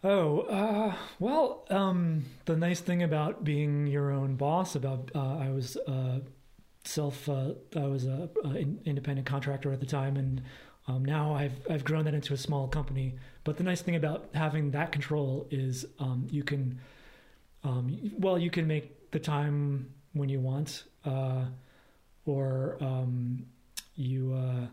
Oh, 0.03 0.41
uh, 0.41 0.93
well, 1.19 1.65
um, 1.69 2.25
the 2.43 2.57
nice 2.57 2.81
thing 2.81 3.03
about 3.03 3.45
being 3.45 3.87
your 3.87 4.11
own 4.11 4.35
boss, 4.35 4.75
about 4.75 5.11
uh, 5.15 5.37
I 5.37 5.49
was 5.49 5.77
uh, 5.87 6.19
self, 6.83 7.29
uh, 7.29 7.53
I 7.75 7.87
was 7.87 8.05
a, 8.05 8.29
independent 8.83 9.25
contractor 9.25 9.71
at 9.71 9.79
the 9.79 9.85
time, 9.85 10.17
and 10.17 10.41
um, 10.87 11.05
now 11.05 11.33
I've 11.33 11.59
I've 11.69 11.83
grown 11.83 12.05
that 12.05 12.13
into 12.13 12.33
a 12.33 12.37
small 12.37 12.67
company. 12.67 13.15
But 13.43 13.57
the 13.57 13.63
nice 13.63 13.81
thing 13.81 13.95
about 13.95 14.29
having 14.33 14.71
that 14.71 14.91
control 14.91 15.47
is 15.51 15.85
um, 15.99 16.27
you 16.29 16.43
can, 16.43 16.79
um, 17.63 18.11
well, 18.17 18.37
you 18.37 18.49
can 18.49 18.67
make 18.67 19.11
the 19.11 19.19
time 19.19 19.93
when 20.13 20.29
you 20.29 20.39
want, 20.39 20.83
uh, 21.05 21.45
or 22.25 22.77
um, 22.81 23.45
you 23.95 24.33
uh, 24.33 24.67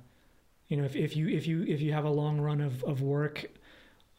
you 0.68 0.77
know 0.77 0.85
if, 0.85 0.96
if 0.96 1.16
you 1.16 1.29
if 1.29 1.46
you 1.46 1.62
if 1.62 1.81
you 1.81 1.92
have 1.92 2.05
a 2.05 2.11
long 2.11 2.40
run 2.40 2.61
of 2.61 2.83
of 2.85 3.03
work. 3.03 3.46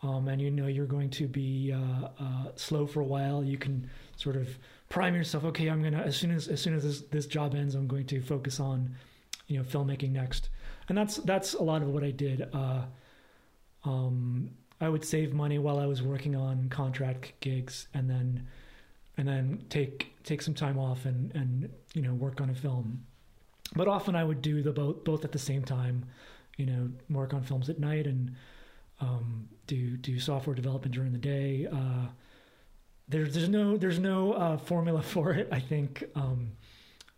Um, 0.04 0.30
and 0.30 0.42
you 0.42 0.50
know 0.50 0.66
you're 0.66 0.88
going 0.88 1.12
to 1.12 1.28
be 1.28 1.72
uh, 1.72 2.08
uh, 2.20 2.46
slow 2.56 2.88
for 2.88 3.02
a 3.02 3.06
while. 3.06 3.44
You 3.44 3.60
can 3.60 3.88
sort 4.16 4.36
of 4.36 4.50
prime 4.90 5.14
yourself. 5.14 5.44
Okay, 5.44 5.68
I'm 5.68 5.84
gonna 5.84 6.02
as 6.02 6.16
soon 6.16 6.32
as 6.32 6.48
as 6.48 6.60
soon 6.60 6.74
as 6.74 6.82
this, 6.82 7.02
this 7.02 7.28
job 7.28 7.54
ends, 7.54 7.76
I'm 7.76 7.86
going 7.88 8.08
to 8.08 8.20
focus 8.20 8.60
on 8.60 8.96
you 9.52 9.58
know 9.58 9.64
filmmaking 9.64 10.12
next. 10.12 10.50
And 10.88 10.98
that's 10.98 11.18
that's 11.18 11.54
a 11.54 11.64
lot 11.64 11.82
of 11.82 11.90
what 11.90 12.04
I 12.04 12.12
did. 12.12 12.48
Uh, 12.54 12.84
um, 13.84 14.52
I 14.80 14.90
would 14.90 15.04
save 15.06 15.34
money 15.34 15.60
while 15.60 15.78
I 15.80 15.86
was 15.86 16.02
working 16.02 16.36
on 16.36 16.70
contract 16.70 17.34
gigs, 17.42 17.88
and 17.94 18.10
then 18.10 18.48
and 19.18 19.28
then 19.28 19.66
take 19.70 20.14
take 20.24 20.42
some 20.42 20.54
time 20.54 20.80
off 20.80 21.06
and 21.06 21.36
and 21.36 21.70
you 21.94 22.02
know 22.02 22.14
work 22.14 22.40
on 22.40 22.50
a 22.50 22.56
film. 22.56 23.06
But 23.76 23.88
often 23.88 24.16
I 24.16 24.24
would 24.24 24.42
do 24.42 24.62
the 24.62 24.72
both 24.72 25.04
both 25.04 25.26
at 25.26 25.34
the 25.34 25.40
same 25.40 25.64
time. 25.64 26.06
You 26.58 26.66
know, 26.66 26.90
work 27.10 27.34
on 27.34 27.44
films 27.44 27.70
at 27.70 27.80
night 27.80 28.08
and 28.08 28.36
um, 29.02 29.50
do 29.68 29.98
do 29.98 30.20
software 30.20 30.56
development 30.56 30.96
during 30.96 31.12
the 31.12 31.18
day. 31.18 31.68
Uh, 31.72 32.08
there's 33.10 33.34
there's 33.34 33.50
no 33.50 33.78
there's 33.78 34.00
no 34.00 34.34
uh, 34.34 34.58
formula 34.58 35.02
for 35.14 35.34
it. 35.34 35.50
I 35.52 35.60
think, 35.60 36.06
um, 36.16 36.52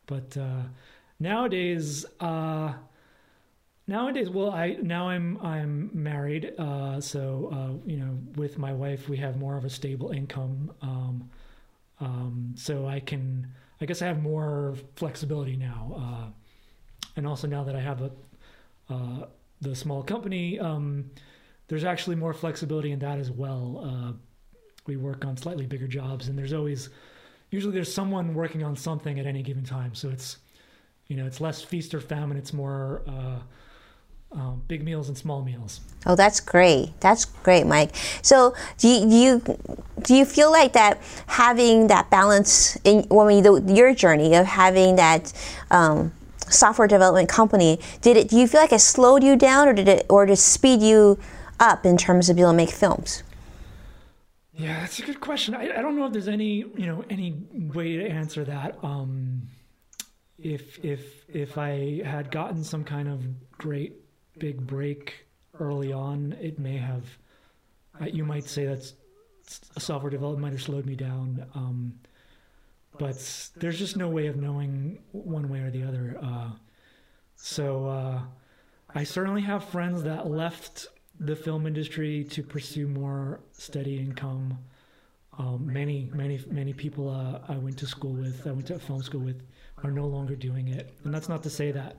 but 0.07 0.35
uh, 0.37 0.63
nowadays 1.19 2.05
uh, 2.19 2.73
nowadays 3.87 4.29
well 4.29 4.51
I 4.51 4.77
now 4.81 5.09
I'm 5.09 5.39
I'm 5.41 5.89
married, 5.93 6.53
uh, 6.57 6.99
so 7.01 7.49
uh, 7.51 7.89
you 7.89 7.97
know 7.97 8.17
with 8.35 8.57
my 8.57 8.73
wife 8.73 9.09
we 9.09 9.17
have 9.17 9.37
more 9.37 9.57
of 9.57 9.65
a 9.65 9.69
stable 9.69 10.11
income. 10.11 10.71
Um, 10.81 11.29
um, 11.99 12.53
so 12.57 12.87
I 12.87 12.99
can 12.99 13.47
I 13.81 13.85
guess 13.85 14.01
I 14.01 14.07
have 14.07 14.21
more 14.21 14.75
flexibility 14.95 15.55
now, 15.55 15.95
uh, 15.97 16.31
and 17.15 17.27
also 17.27 17.47
now 17.47 17.63
that 17.63 17.75
I 17.75 17.79
have 17.79 18.01
a 18.01 18.11
the 19.63 19.75
small 19.75 20.03
company. 20.03 20.59
Um, 20.59 21.09
there's 21.67 21.83
actually 21.83 22.17
more 22.17 22.33
flexibility 22.33 22.91
in 22.91 22.99
that 22.99 23.17
as 23.17 23.31
well. 23.31 23.81
Uh, 23.83 24.13
we 24.85 24.97
work 24.97 25.25
on 25.25 25.37
slightly 25.37 25.65
bigger 25.65 25.87
jobs, 25.87 26.27
and 26.27 26.37
there's 26.37 26.53
always 26.53 26.89
usually 27.49 27.73
there's 27.73 27.93
someone 27.93 28.33
working 28.33 28.63
on 28.63 28.75
something 28.75 29.19
at 29.19 29.25
any 29.25 29.41
given 29.41 29.63
time. 29.63 29.95
So 29.95 30.09
it's 30.09 30.37
you 31.07 31.17
know 31.17 31.25
it's 31.25 31.41
less 31.41 31.61
feast 31.61 31.93
or 31.93 32.01
famine. 32.01 32.37
It's 32.37 32.53
more 32.53 33.01
uh, 33.07 33.39
um, 34.33 34.61
big 34.67 34.83
meals 34.83 35.07
and 35.09 35.17
small 35.17 35.43
meals. 35.43 35.81
Oh, 36.05 36.15
that's 36.15 36.39
great. 36.39 36.99
That's 36.99 37.25
great, 37.25 37.65
Mike. 37.65 37.95
So 38.21 38.53
do 38.77 38.87
you, 38.87 39.09
do 39.09 39.15
you 39.15 39.57
do 40.01 40.15
you 40.15 40.25
feel 40.25 40.51
like 40.51 40.73
that 40.73 41.01
having 41.27 41.87
that 41.87 42.09
balance 42.09 42.75
in 42.83 43.07
mean, 43.09 43.43
the, 43.43 43.73
your 43.73 43.93
journey 43.93 44.35
of 44.35 44.45
having 44.45 44.95
that 44.97 45.31
um, 45.71 46.11
software 46.49 46.87
development 46.87 47.29
company 47.29 47.79
did 48.01 48.17
it? 48.17 48.29
Do 48.29 48.37
you 48.37 48.47
feel 48.47 48.61
like 48.61 48.73
it 48.73 48.79
slowed 48.79 49.23
you 49.23 49.35
down, 49.35 49.67
or 49.67 49.73
did 49.73 49.87
it 49.87 50.05
or 50.09 50.25
did 50.25 50.33
it 50.33 50.37
speed 50.37 50.81
you 50.81 51.19
up 51.59 51.85
in 51.85 51.97
terms 51.97 52.29
of 52.29 52.35
being 52.35 52.45
able 52.45 52.53
to 52.53 52.57
make 52.57 52.71
films? 52.71 53.23
Yeah, 54.55 54.81
that's 54.81 54.99
a 54.99 55.03
good 55.03 55.19
question. 55.19 55.55
I, 55.55 55.77
I 55.77 55.81
don't 55.81 55.95
know 55.95 56.05
if 56.05 56.13
there's 56.13 56.27
any 56.27 56.65
you 56.75 56.85
know 56.85 57.05
any 57.09 57.35
way 57.53 57.97
to 57.97 58.07
answer 58.07 58.43
that. 58.45 58.77
Um, 58.83 59.47
if 60.43 60.83
if 60.83 61.25
if 61.29 61.57
I 61.57 62.01
had 62.05 62.29
gotten 62.31 62.63
some 62.63 62.83
kind 62.83 63.07
of 63.07 63.23
great 63.57 63.93
big 64.37 64.65
break 64.67 65.25
early 65.59 65.93
on, 65.93 66.35
it 66.41 66.59
may 66.59 66.77
have. 66.77 67.05
You 68.05 68.25
might 68.25 68.45
say 68.45 68.65
that's 68.65 68.93
software 69.77 70.09
development 70.09 70.41
might 70.41 70.53
have 70.53 70.61
slowed 70.61 70.85
me 70.85 70.95
down. 70.95 71.45
Um, 71.53 71.93
but 72.97 73.51
there's 73.55 73.79
just 73.79 73.97
no 73.97 74.09
way 74.09 74.27
of 74.27 74.35
knowing 74.35 74.99
one 75.11 75.49
way 75.49 75.59
or 75.59 75.71
the 75.71 75.83
other. 75.83 76.17
Uh, 76.21 76.51
so 77.35 77.87
uh, 77.87 78.21
I 78.93 79.03
certainly 79.03 79.41
have 79.41 79.63
friends 79.63 80.03
that 80.03 80.29
left 80.29 80.87
the 81.19 81.35
film 81.35 81.67
industry 81.67 82.23
to 82.31 82.43
pursue 82.43 82.87
more 82.87 83.39
steady 83.51 83.97
income. 83.97 84.57
Um, 85.37 85.65
many, 85.65 86.09
many, 86.13 86.39
many 86.49 86.73
people 86.73 87.09
uh, 87.09 87.39
I 87.51 87.57
went 87.57 87.77
to 87.79 87.87
school 87.87 88.13
with, 88.13 88.45
I 88.45 88.51
went 88.51 88.67
to 88.67 88.77
film 88.77 89.01
school 89.01 89.21
with, 89.21 89.41
are 89.83 89.91
no 89.91 90.05
longer 90.05 90.35
doing 90.35 90.67
it. 90.67 90.93
And 91.03 91.13
that's 91.13 91.27
not 91.27 91.41
to 91.43 91.49
say 91.49 91.71
that 91.71 91.97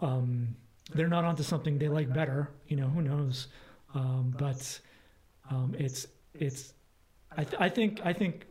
um, 0.00 0.54
they're 0.94 1.08
not 1.08 1.24
onto 1.24 1.42
something 1.42 1.78
they 1.78 1.88
like 1.88 2.12
better. 2.12 2.50
You 2.68 2.76
know, 2.76 2.86
who 2.86 3.02
knows? 3.02 3.48
Um, 3.94 4.34
but 4.38 4.78
um, 5.50 5.74
it's 5.78 6.06
it's. 6.34 6.72
I, 7.36 7.44
th- 7.44 7.60
I 7.60 7.68
think 7.68 8.00
I 8.04 8.12
think 8.12 8.46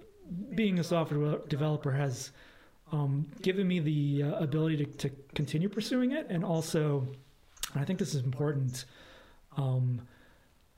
being 0.55 0.79
a 0.79 0.83
software 0.83 1.37
developer 1.47 1.91
has 1.91 2.31
um, 2.91 3.27
given 3.41 3.67
me 3.67 3.79
the 3.79 4.23
uh, 4.23 4.39
ability 4.39 4.77
to, 4.77 4.85
to 4.85 5.09
continue 5.33 5.69
pursuing 5.69 6.11
it, 6.11 6.27
and 6.29 6.43
also, 6.43 7.07
I 7.75 7.83
think 7.85 7.99
this 7.99 8.13
is 8.13 8.23
important. 8.23 8.85
Um, 9.57 10.01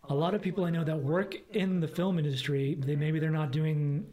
a 0.09 0.13
lot 0.13 0.33
of 0.33 0.41
people 0.41 0.65
I 0.65 0.69
know 0.69 0.83
that 0.83 0.97
work 0.97 1.35
in 1.51 1.79
the 1.79 1.87
film 1.87 2.17
industry, 2.17 2.75
they 2.79 2.95
maybe 2.95 3.19
they're 3.19 3.29
not 3.29 3.51
doing 3.51 4.05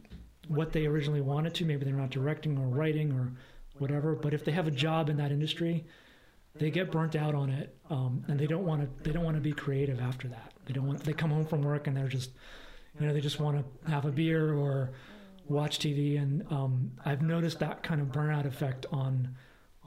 what 0.47 0.71
they 0.71 0.85
originally 0.85 1.21
wanted 1.21 1.53
to. 1.55 1.65
Maybe 1.65 1.85
they're 1.85 1.93
not 1.93 2.09
directing 2.09 2.57
or 2.57 2.67
writing 2.67 3.11
or 3.13 3.31
whatever. 3.77 4.15
But 4.15 4.33
if 4.33 4.43
they 4.43 4.51
have 4.51 4.67
a 4.67 4.71
job 4.71 5.09
in 5.09 5.17
that 5.17 5.31
industry, 5.31 5.85
they 6.55 6.69
get 6.69 6.91
burnt 6.91 7.15
out 7.15 7.35
on 7.35 7.49
it, 7.49 7.75
um, 7.89 8.23
and 8.27 8.39
they 8.39 8.47
don't 8.47 8.65
want 8.65 8.81
to. 8.81 9.03
They 9.03 9.11
don't 9.11 9.23
want 9.23 9.35
to 9.35 9.41
be 9.41 9.51
creative 9.51 9.99
after 9.99 10.27
that. 10.29 10.53
They 10.65 10.73
don't 10.73 10.87
want. 10.87 11.03
They 11.03 11.13
come 11.13 11.31
home 11.31 11.45
from 11.45 11.61
work 11.61 11.87
and 11.87 11.95
they're 11.95 12.07
just, 12.07 12.31
you 12.99 13.05
know, 13.05 13.13
they 13.13 13.21
just 13.21 13.39
want 13.39 13.57
to 13.57 13.91
have 13.91 14.05
a 14.05 14.11
beer 14.11 14.53
or 14.53 14.91
watch 15.47 15.79
TV. 15.79 16.21
And 16.21 16.45
um, 16.51 16.91
I've 17.03 17.21
noticed 17.21 17.59
that 17.59 17.83
kind 17.83 18.01
of 18.01 18.07
burnout 18.07 18.45
effect 18.45 18.85
on 18.91 19.35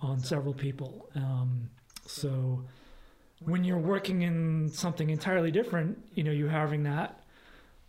on 0.03 0.21
several 0.21 0.55
people. 0.55 1.09
Um, 1.15 1.71
so 2.07 2.65
when 3.41 3.65
you're 3.65 3.79
working 3.79 4.23
in 4.23 4.69
something 4.69 5.11
entirely 5.11 5.51
different, 5.51 5.99
you 6.15 6.25
know, 6.25 6.33
you're 6.33 6.49
having 6.49 6.83
that. 6.85 7.21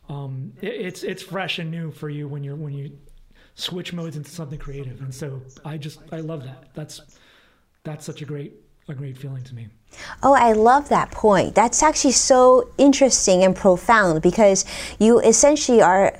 Um, 0.08 0.54
it, 0.62 0.74
it's 0.74 1.04
it's 1.04 1.24
fresh 1.24 1.60
and 1.60 1.70
new 1.70 1.92
for 1.92 2.10
you 2.10 2.28
when 2.28 2.44
you're 2.44 2.56
when 2.56 2.74
you 2.74 2.98
switch 3.56 3.94
modes 3.94 4.16
into 4.16 4.30
something 4.30 4.60
creative, 4.60 5.02
and 5.02 5.14
so 5.14 5.42
I 5.66 5.78
just 5.78 6.00
I 6.12 6.20
love 6.20 6.44
that. 6.44 6.70
That's 6.74 7.02
that's 7.84 8.06
such 8.06 8.22
a 8.22 8.26
great 8.26 8.54
a 8.88 8.94
great 8.94 9.18
feeling 9.18 9.44
to 9.44 9.56
me. 9.56 9.68
Oh, 10.22 10.34
I 10.34 10.54
love 10.54 10.90
that 10.90 11.12
point. 11.12 11.56
That's 11.56 11.82
actually 11.82 12.12
so 12.12 12.70
interesting 12.78 13.44
and 13.44 13.56
profound 13.56 14.22
because 14.22 14.66
you 15.00 15.20
essentially 15.20 15.82
are, 15.82 16.18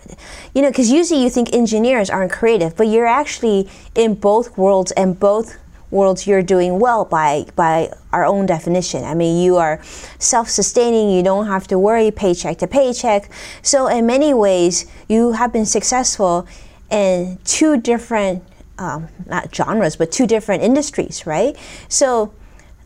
you 0.54 0.62
know, 0.62 0.70
because 0.70 0.92
usually 0.92 1.22
you 1.22 1.30
think 1.30 1.54
engineers 1.54 2.10
aren't 2.10 2.32
creative, 2.32 2.76
but 2.76 2.88
you're 2.88 3.08
actually 3.08 3.70
in 3.96 4.16
both 4.16 4.58
worlds 4.58 4.92
and 4.94 5.20
both 5.20 5.58
worlds 5.92 6.28
you're 6.28 6.44
doing 6.44 6.80
well 6.80 7.06
by 7.06 7.46
by 7.56 7.92
our 8.12 8.26
own 8.26 8.46
definition. 8.46 9.04
I 9.04 9.14
mean, 9.14 9.44
you 9.44 9.58
are 9.58 9.82
self-sustaining. 10.20 11.10
You 11.10 11.24
don't 11.24 11.48
have 11.48 11.68
to 11.68 11.80
worry 11.80 12.12
paycheck 12.12 12.58
to 12.60 12.68
paycheck. 12.68 13.30
So 13.62 13.88
in 13.88 14.06
many 14.06 14.34
ways, 14.34 14.86
you 15.08 15.32
have 15.34 15.54
been 15.54 15.66
successful 15.66 16.48
in 16.90 17.38
two 17.44 17.80
different 17.80 18.44
um, 18.80 19.10
not 19.26 19.54
genres, 19.54 19.96
but 19.96 20.12
two 20.12 20.26
different 20.26 20.64
industries, 20.64 21.28
right? 21.28 21.56
So 21.90 22.34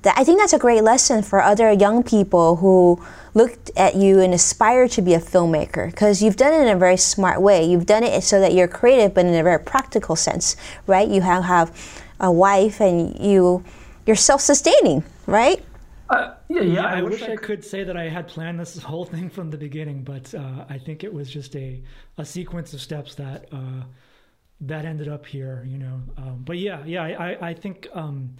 I 0.06 0.24
think 0.24 0.40
that's 0.40 0.54
a 0.54 0.60
great 0.60 0.84
lesson 0.84 1.22
for 1.24 1.42
other 1.42 1.72
young 1.72 2.04
people 2.04 2.58
who 2.58 3.02
looked 3.34 3.72
at 3.78 3.96
you 3.96 4.20
and 4.20 4.34
aspire 4.34 4.88
to 4.90 5.02
be 5.02 5.14
a 5.14 5.20
filmmaker 5.20 5.90
because 5.90 6.22
you've 6.22 6.36
done 6.36 6.54
it 6.54 6.68
in 6.68 6.76
a 6.76 6.78
very 6.78 6.98
smart 6.98 7.42
way. 7.42 7.64
You've 7.64 7.86
done 7.86 8.04
it 8.04 8.22
so 8.24 8.40
that 8.40 8.54
you're 8.54 8.68
creative, 8.68 9.14
but 9.14 9.26
in 9.26 9.34
a 9.34 9.44
very 9.44 9.60
practical 9.60 10.16
sense, 10.16 10.56
right? 10.88 11.08
You 11.08 11.22
have, 11.22 11.46
have 11.46 12.03
a 12.24 12.32
wife 12.32 12.80
and 12.82 13.20
you 13.20 13.64
you're 14.08 14.16
self-sustaining, 14.16 15.04
right? 15.28 15.64
Uh, 16.10 16.34
yeah, 16.50 16.62
yeah. 16.62 16.86
I, 16.86 17.00
I 17.00 17.02
wish 17.02 17.22
I 17.22 17.36
could 17.36 17.64
say 17.64 17.84
that 17.84 17.96
I 17.96 18.10
had 18.10 18.28
planned 18.28 18.60
this 18.60 18.78
whole 18.84 19.06
thing 19.06 19.30
from 19.30 19.50
the 19.52 19.58
beginning, 19.58 20.04
but 20.04 20.34
uh, 20.34 20.66
I 20.70 20.78
think 20.78 21.04
it 21.04 21.14
was 21.14 21.30
just 21.30 21.56
a, 21.56 21.82
a 22.18 22.26
sequence 22.26 22.74
of 22.74 22.82
steps 22.82 23.16
that 23.16 23.48
uh, 23.52 23.84
that 24.62 24.86
ended 24.86 25.08
up 25.08 25.26
here. 25.26 25.66
You 25.68 25.78
know, 25.78 26.02
um, 26.18 26.44
but 26.46 26.58
yeah, 26.58 26.84
yeah. 26.86 27.04
I 27.04 27.50
I 27.50 27.54
think 27.54 27.88
um, 27.94 28.36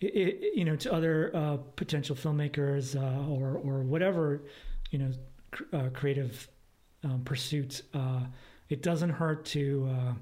it, 0.00 0.14
it, 0.14 0.56
you 0.56 0.64
know 0.64 0.76
to 0.76 0.92
other 0.92 1.30
uh, 1.34 1.56
potential 1.76 2.16
filmmakers 2.16 2.96
uh, 2.96 3.28
or 3.28 3.56
or 3.56 3.82
whatever 3.82 4.42
you 4.90 4.98
know 4.98 5.12
cr- 5.50 5.64
uh, 5.72 5.88
creative 5.92 6.48
um, 7.04 7.22
pursuits, 7.24 7.82
it 8.68 8.82
doesn't 8.82 9.10
hurt 9.10 9.44
to 9.46 10.16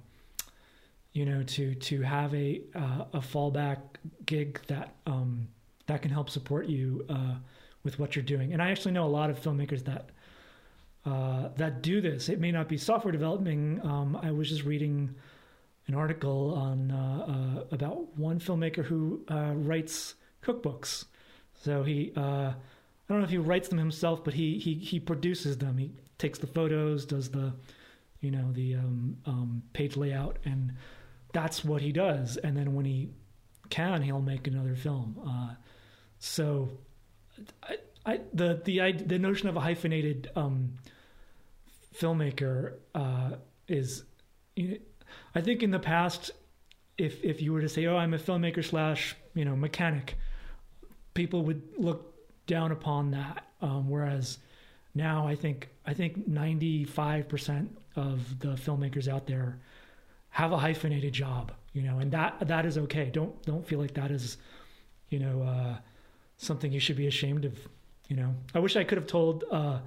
you 1.13 1.25
know, 1.25 1.43
to 1.43 1.75
to 1.75 2.03
have 2.03 2.35
a 2.35 2.63
uh, 2.75 3.05
a 3.15 3.19
fallback 3.19 3.79
gig 4.27 4.61
that 4.69 4.95
um, 5.07 5.49
that 5.87 6.03
can 6.03 6.11
help 6.11 6.31
support 6.31 6.67
you 6.67 7.05
uh, 7.09 7.35
with 7.83 7.99
what 7.99 8.15
you're 8.15 8.25
doing. 8.25 8.53
And 8.53 8.63
I 8.63 8.71
actually 8.71 8.93
know 8.93 9.05
a 9.05 9.09
lot 9.09 9.31
of 9.31 9.41
filmmakers 9.41 9.85
that 9.85 10.11
uh, 11.05 11.49
that 11.57 11.83
do 11.83 12.01
this. 12.01 12.29
It 12.29 12.41
may 12.41 12.53
not 12.53 12.69
be 12.69 12.77
software 12.77 13.13
developing. 13.13 13.81
Um, 13.83 14.19
I 14.23 14.31
was 14.31 14.49
just 14.49 14.65
reading 14.65 15.15
an 15.87 15.95
article 15.95 16.55
on 16.55 16.91
uh, 16.91 17.27
uh, 17.27 17.65
about 17.73 18.17
one 18.17 18.39
filmmaker 18.39 18.85
who 18.85 19.21
uh, 19.29 19.53
writes 19.55 20.15
cookbooks. 20.43 21.07
So 21.63 21.83
he 21.83 22.13
I 22.17 22.55
don't 23.09 23.19
know 23.19 23.25
if 23.25 23.31
he 23.31 23.39
writes 23.39 23.69
them 23.69 23.79
himself, 23.79 24.23
but 24.23 24.35
he 24.35 24.59
he 24.59 24.75
he 24.75 25.01
produces 25.01 25.59
them. 25.59 25.77
He 25.77 25.91
takes 26.19 26.39
the 26.39 26.47
photos, 26.47 27.05
does 27.05 27.31
the 27.31 27.53
you 28.21 28.31
know 28.31 28.53
the 28.53 28.77
um, 28.77 29.17
um, 29.27 29.63
page 29.73 29.97
layout, 29.97 30.39
and 30.45 30.73
that's 31.33 31.65
what 31.65 31.83
he 31.83 31.93
does. 31.93 32.37
And 32.37 32.57
then 32.57 32.75
when 32.75 32.85
he 32.85 33.11
can, 33.69 34.03
he'll 34.03 34.21
make 34.21 34.47
another 34.47 34.75
film. 34.75 35.17
Uh, 35.27 35.55
so, 36.19 36.71
I, 37.63 37.77
I, 38.05 38.21
the 38.33 38.61
the 38.65 38.93
the 38.93 39.19
notion 39.19 39.49
of 39.49 39.57
a 39.57 39.61
hyphenated 39.61 40.31
um, 40.37 40.75
filmmaker 41.95 42.75
uh, 42.95 43.33
is, 43.69 44.05
I 45.35 45.41
think 45.41 45.63
in 45.63 45.71
the 45.71 45.79
past, 45.79 46.31
if 46.99 47.23
if 47.25 47.41
you 47.41 47.53
were 47.53 47.61
to 47.61 47.69
say, 47.69 47.87
"Oh, 47.87 47.97
I'm 47.97 48.15
a 48.15 48.19
filmmaker 48.19 48.65
slash 48.65 49.17
you 49.35 49.45
know 49.45 49.57
mechanic," 49.57 50.17
people 51.15 51.43
would 51.45 51.63
look 51.79 52.15
down 52.47 52.73
upon 52.73 53.13
that. 53.13 53.47
Um, 53.63 53.89
whereas 53.89 54.39
now, 54.95 55.27
I 55.27 55.35
think 55.35 55.69
I 55.87 55.95
think 55.95 56.27
95 56.27 57.29
percent 57.29 57.79
of 57.97 58.39
the 58.41 58.51
filmmakers 58.51 59.09
out 59.09 59.27
there 59.27 59.61
have 60.31 60.53
a 60.53 60.57
hyphenated 60.57 61.13
job, 61.13 61.53
you 61.73 61.83
know, 61.83 61.99
and 61.99 62.11
that 62.13 62.37
that 62.47 62.67
is 62.67 62.79
okay. 62.79 63.11
Don't 63.13 63.41
don't 63.45 63.67
feel 63.67 63.79
like 63.79 63.95
that 63.95 64.11
is, 64.11 64.39
you 65.09 65.19
know, 65.19 65.43
uh, 65.43 65.77
something 66.39 66.73
you 66.73 66.81
should 66.81 66.97
be 66.97 67.07
ashamed 67.07 67.45
of. 67.45 67.59
You 68.09 68.17
know, 68.17 68.35
I 68.55 68.59
wish 68.59 68.77
I 68.77 68.85
could 68.85 68.99
have 68.99 69.07
told 69.07 69.45
uh, 69.51 69.79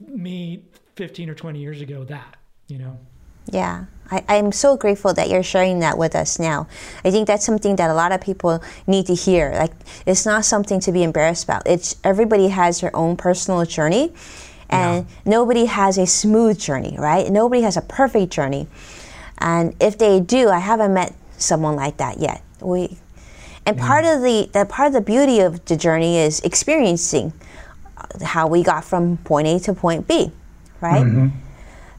me 0.00 0.64
15 0.96 1.30
or 1.30 1.34
20 1.34 1.60
years 1.60 1.80
ago 1.80 2.04
that. 2.04 2.36
You 2.68 2.78
know. 2.78 2.98
Yeah, 3.50 3.86
I, 4.10 4.24
I'm 4.28 4.52
so 4.52 4.76
grateful 4.76 5.12
that 5.14 5.28
you're 5.28 5.42
sharing 5.42 5.80
that 5.80 5.98
with 5.98 6.14
us 6.14 6.38
now. 6.38 6.68
I 7.04 7.10
think 7.10 7.26
that's 7.26 7.44
something 7.44 7.76
that 7.76 7.90
a 7.90 7.94
lot 7.94 8.12
of 8.12 8.20
people 8.20 8.62
need 8.86 9.06
to 9.06 9.14
hear. 9.14 9.52
Like, 9.52 9.72
it's 10.06 10.24
not 10.24 10.44
something 10.44 10.78
to 10.80 10.92
be 10.92 11.02
embarrassed 11.02 11.44
about. 11.44 11.66
It's 11.66 11.96
everybody 12.04 12.48
has 12.48 12.80
their 12.80 12.94
own 12.94 13.16
personal 13.16 13.64
journey, 13.64 14.12
and 14.70 15.06
yeah. 15.06 15.14
nobody 15.24 15.64
has 15.64 15.98
a 15.98 16.06
smooth 16.06 16.58
journey, 16.58 16.94
right? 16.98 17.30
Nobody 17.30 17.62
has 17.62 17.76
a 17.76 17.82
perfect 17.82 18.32
journey, 18.32 18.68
and 19.38 19.74
if 19.80 19.98
they 19.98 20.20
do, 20.20 20.48
I 20.48 20.58
haven't 20.58 20.94
met 20.94 21.14
someone 21.38 21.76
like 21.76 21.96
that 21.98 22.18
yet. 22.20 22.42
We, 22.60 22.98
and 23.66 23.76
yeah. 23.76 23.86
part 23.86 24.04
of 24.04 24.22
the, 24.22 24.48
the 24.52 24.64
part 24.64 24.88
of 24.88 24.92
the 24.92 25.00
beauty 25.00 25.40
of 25.40 25.64
the 25.64 25.76
journey 25.76 26.18
is 26.18 26.40
experiencing 26.40 27.32
how 28.22 28.46
we 28.46 28.62
got 28.62 28.84
from 28.84 29.16
point 29.18 29.48
A 29.48 29.58
to 29.60 29.72
point 29.74 30.06
B, 30.08 30.30
right? 30.80 31.04
Mm-hmm. 31.04 31.28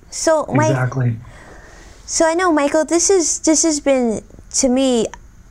So 0.09 0.45
my, 0.53 0.67
exactly. 0.67 1.17
So 2.05 2.27
I 2.27 2.33
know, 2.33 2.51
Michael, 2.51 2.85
this 2.85 3.09
is 3.09 3.39
this 3.39 3.63
has 3.63 3.79
been 3.79 4.23
to 4.55 4.69
me 4.69 5.07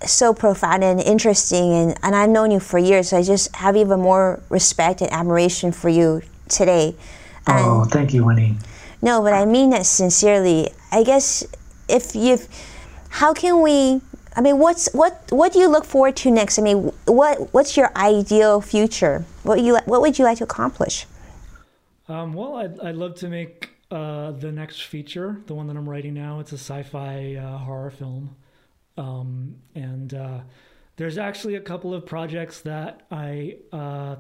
so 0.07 0.35
profound 0.35 0.85
and 0.85 1.01
interesting, 1.01 1.73
and, 1.73 1.99
and 2.03 2.15
I've 2.15 2.31
known 2.31 2.51
you 2.51 2.61
for 2.61 2.79
years. 2.79 3.11
So 3.11 3.19
I 3.19 3.23
just 3.23 3.55
have 3.57 3.77
even 3.77 4.01
more 4.01 4.41
respect 4.49 5.01
and 5.01 5.11
admiration 5.13 5.73
for 5.73 5.89
you 5.89 6.23
today. 6.49 6.95
And 7.47 7.65
oh, 7.65 7.85
thank 7.85 8.13
you, 8.13 8.25
Winnie. 8.25 8.57
No, 9.01 9.21
but 9.23 9.33
I 9.33 9.45
mean 9.45 9.71
that 9.71 9.87
sincerely. 9.87 10.69
I 10.93 11.03
guess 11.03 11.45
if 11.93 12.15
you, 12.15 12.39
how 13.11 13.33
can 13.33 13.61
we? 13.61 14.01
I 14.35 14.41
mean, 14.41 14.59
what's 14.59 14.93
what 14.95 15.23
what 15.31 15.53
do 15.53 15.59
you 15.59 15.69
look 15.69 15.85
forward 15.85 16.17
to 16.17 16.31
next? 16.31 16.59
I 16.59 16.63
mean, 16.63 16.91
what 17.05 17.53
what's 17.53 17.77
your 17.77 17.91
ideal 17.97 18.61
future? 18.61 19.25
What 19.43 19.61
you 19.61 19.79
what 19.85 20.01
would 20.01 20.19
you 20.19 20.25
like 20.25 20.39
to 20.39 20.45
accomplish? 20.45 21.07
Um, 22.09 22.33
well, 22.33 22.57
I'd, 22.57 22.81
I'd 22.81 22.97
love 22.97 23.15
to 23.17 23.29
make 23.29 23.71
uh, 23.91 24.33
the 24.33 24.51
next 24.51 24.85
feature, 24.85 25.41
the 25.47 25.55
one 25.55 25.67
that 25.67 25.77
I'm 25.77 25.89
writing 25.89 26.15
now, 26.15 26.41
it's 26.41 26.53
a 26.53 26.59
sci-fi 26.59 27.37
uh, 27.37 27.59
horror 27.59 27.91
film, 27.91 28.35
um, 28.97 29.57
and 29.75 30.15
uh, 30.15 30.41
there's 30.97 31.19
actually 31.19 31.57
a 31.57 31.61
couple 31.61 31.93
of 31.95 32.07
projects 32.07 32.61
that 32.63 33.03
I 33.11 33.59
uh, 33.71 34.17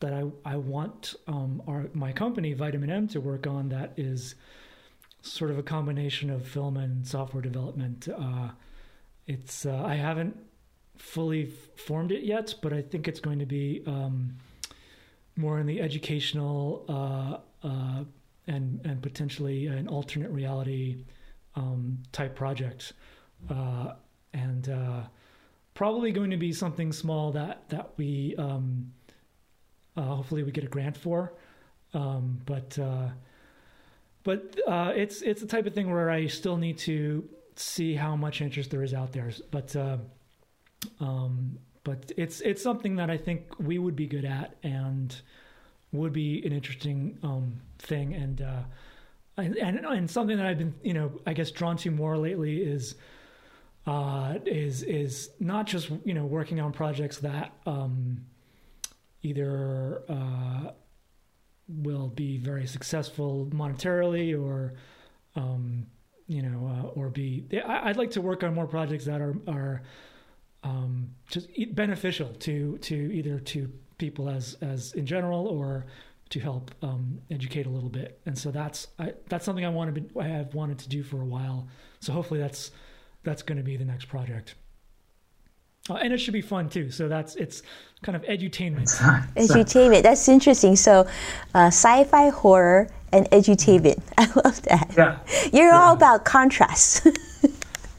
that 0.00 0.12
I 0.12 0.24
I 0.44 0.56
want 0.56 1.14
um, 1.28 1.62
our 1.68 1.86
my 1.94 2.12
company 2.12 2.52
Vitamin 2.52 2.90
M 2.90 3.08
to 3.08 3.20
work 3.20 3.46
on. 3.46 3.68
That 3.68 3.92
is 3.96 4.34
sort 5.22 5.50
of 5.50 5.58
a 5.58 5.62
combination 5.62 6.30
of 6.30 6.46
film 6.46 6.76
and 6.76 7.06
software 7.06 7.42
development. 7.42 8.08
Uh, 8.08 8.50
it's 9.26 9.64
I 9.66 9.94
haven't 9.94 10.36
fully 10.98 11.46
formed 11.76 12.12
it 12.12 12.22
yet, 12.22 12.54
but 12.60 12.72
I 12.72 12.82
think 12.82 13.08
it's 13.08 13.20
going 13.20 13.38
to 13.38 13.46
be 13.46 13.82
um, 13.86 14.36
more 15.36 15.58
in 15.58 15.66
the 15.66 15.80
educational 15.80 16.84
and 18.46 18.80
and 18.84 19.02
potentially 19.02 19.66
an 19.66 19.88
alternate 19.88 20.30
reality 20.30 21.04
um, 21.54 21.98
type 22.12 22.34
project, 22.34 22.92
uh, 23.50 23.94
and 24.32 24.68
uh, 24.68 25.02
probably 25.74 26.12
going 26.12 26.30
to 26.30 26.36
be 26.36 26.52
something 26.52 26.92
small 26.92 27.32
that 27.32 27.68
that 27.68 27.90
we 27.96 28.34
um, 28.36 28.92
uh, 29.96 30.02
hopefully 30.02 30.42
we 30.42 30.50
get 30.50 30.64
a 30.64 30.68
grant 30.68 30.96
for, 30.96 31.34
um, 31.94 32.40
but 32.46 32.78
uh, 32.78 33.08
but 34.24 34.58
uh, 34.66 34.92
it's 34.94 35.22
it's 35.22 35.40
the 35.40 35.46
type 35.46 35.66
of 35.66 35.74
thing 35.74 35.90
where 35.90 36.10
I 36.10 36.26
still 36.26 36.56
need 36.56 36.78
to 36.78 37.28
see 37.56 37.94
how 37.94 38.16
much 38.16 38.40
interest 38.40 38.70
there 38.70 38.82
is 38.82 38.94
out 38.94 39.12
there, 39.12 39.30
but. 39.50 39.74
Uh, 39.76 39.98
um, 41.00 41.58
but 41.84 42.12
it's 42.16 42.40
it's 42.40 42.62
something 42.62 42.96
that 42.96 43.10
I 43.10 43.16
think 43.16 43.58
we 43.58 43.78
would 43.78 43.96
be 43.96 44.06
good 44.06 44.24
at, 44.24 44.56
and 44.62 45.14
would 45.92 46.12
be 46.12 46.44
an 46.44 46.52
interesting 46.52 47.18
um, 47.22 47.60
thing, 47.78 48.14
and, 48.14 48.40
uh, 48.40 48.62
and, 49.36 49.56
and 49.56 49.78
and 49.84 50.10
something 50.10 50.36
that 50.36 50.46
I've 50.46 50.58
been 50.58 50.74
you 50.82 50.94
know 50.94 51.12
I 51.26 51.32
guess 51.32 51.50
drawn 51.50 51.76
to 51.78 51.90
more 51.90 52.16
lately 52.16 52.62
is 52.62 52.94
uh, 53.86 54.34
is 54.46 54.82
is 54.84 55.30
not 55.40 55.66
just 55.66 55.90
you 56.04 56.14
know 56.14 56.24
working 56.24 56.60
on 56.60 56.72
projects 56.72 57.18
that 57.18 57.52
um, 57.66 58.24
either 59.22 60.02
uh, 60.08 60.70
will 61.68 62.08
be 62.08 62.38
very 62.38 62.66
successful 62.66 63.48
monetarily 63.52 64.38
or 64.38 64.74
um, 65.36 65.86
you 66.26 66.42
know 66.42 66.66
uh, 66.66 66.88
or 66.98 67.08
be 67.08 67.46
I, 67.64 67.88
would 67.88 67.96
like 67.96 68.10
to 68.12 68.20
work 68.20 68.42
on 68.42 68.54
more 68.54 68.66
projects 68.66 69.04
that 69.06 69.20
are 69.20 69.36
are 69.48 69.82
um, 70.64 71.10
just 71.28 71.48
beneficial 71.74 72.28
to 72.28 72.78
to 72.78 72.94
either 72.94 73.38
to 73.38 73.72
people 73.98 74.28
as 74.28 74.56
as 74.60 74.92
in 74.92 75.06
general 75.06 75.46
or 75.46 75.86
to 76.32 76.40
help 76.40 76.70
um, 76.82 77.20
educate 77.30 77.66
a 77.66 77.68
little 77.68 77.90
bit. 77.90 78.18
And 78.24 78.36
so 78.38 78.50
that's 78.50 78.88
I, 78.98 79.12
that's 79.28 79.44
something 79.44 79.64
I 79.64 79.68
wanted 79.68 80.10
I 80.18 80.24
have 80.24 80.54
wanted 80.54 80.78
to 80.78 80.88
do 80.88 81.02
for 81.02 81.20
a 81.20 81.26
while. 81.26 81.68
So 82.00 82.12
hopefully 82.12 82.40
that's 82.40 82.70
that's 83.22 83.42
going 83.42 83.58
to 83.58 83.64
be 83.64 83.76
the 83.76 83.84
next 83.84 84.06
project. 84.06 84.54
Uh, 85.90 85.94
and 85.94 86.12
it 86.12 86.18
should 86.18 86.34
be 86.34 86.40
fun 86.40 86.68
too. 86.68 86.90
So 86.90 87.08
that's 87.08 87.34
it's 87.36 87.62
kind 88.02 88.16
of 88.16 88.22
edutainment. 88.22 88.88
edutainment. 89.36 90.02
That's 90.02 90.28
interesting. 90.28 90.76
So, 90.76 91.06
uh, 91.54 91.66
sci-fi, 91.66 92.28
horror, 92.28 92.88
and 93.12 93.28
edutainment. 93.30 94.00
I 94.18 94.26
love 94.44 94.62
that. 94.62 94.94
Yeah. 94.96 95.18
You're 95.52 95.70
yeah. 95.70 95.80
all 95.80 95.94
about 95.94 96.24
contrast. 96.24 97.06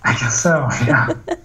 I 0.03 0.13
guess 0.13 0.41
so. 0.41 0.67
Yeah. 0.85 1.13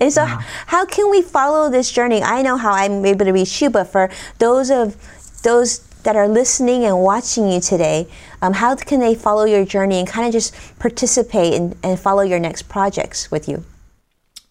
And 0.00 0.12
so, 0.12 0.26
how 0.66 0.84
can 0.84 1.10
we 1.10 1.22
follow 1.22 1.70
this 1.70 1.90
journey? 1.90 2.22
I 2.22 2.42
know 2.42 2.58
how 2.58 2.72
I'm 2.72 3.06
able 3.06 3.24
to 3.24 3.32
reach 3.32 3.62
you, 3.62 3.70
but 3.70 3.84
for 3.84 4.10
those 4.38 4.70
of 4.70 4.96
those 5.44 5.78
that 6.02 6.14
are 6.14 6.28
listening 6.28 6.84
and 6.84 7.00
watching 7.00 7.50
you 7.50 7.58
today, 7.58 8.06
um, 8.42 8.52
how 8.52 8.74
can 8.74 9.00
they 9.00 9.14
follow 9.14 9.44
your 9.44 9.64
journey 9.64 9.98
and 9.98 10.06
kind 10.06 10.26
of 10.26 10.32
just 10.32 10.54
participate 10.78 11.54
and, 11.54 11.74
and 11.82 11.98
follow 11.98 12.20
your 12.20 12.38
next 12.38 12.68
projects 12.68 13.30
with 13.30 13.48
you? 13.48 13.64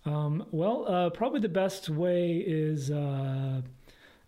Um, 0.05 0.45
well, 0.51 0.85
uh, 0.87 1.09
probably 1.11 1.39
the 1.39 1.49
best 1.49 1.89
way 1.89 2.37
is 2.37 2.89
uh, 2.89 3.61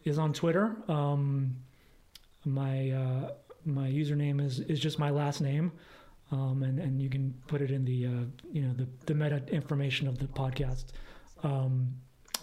is 0.03 0.17
on 0.17 0.33
Twitter. 0.33 0.75
Um, 0.87 1.55
my 2.45 2.91
uh, 2.91 3.31
my 3.65 3.87
username 3.87 4.43
is 4.43 4.59
is 4.59 4.79
just 4.79 4.99
my 4.99 5.09
last 5.09 5.41
name 5.41 5.71
um, 6.33 6.63
and 6.63 6.79
and 6.79 7.01
you 7.01 7.09
can 7.09 7.33
put 7.47 7.61
it 7.61 7.71
in 7.71 7.85
the 7.85 8.05
uh, 8.05 8.25
you 8.51 8.61
know 8.63 8.73
the 8.73 8.87
the 9.05 9.13
meta 9.13 9.41
information 9.49 10.07
of 10.07 10.17
the 10.17 10.25
podcast. 10.25 10.85
Um, 11.43 11.93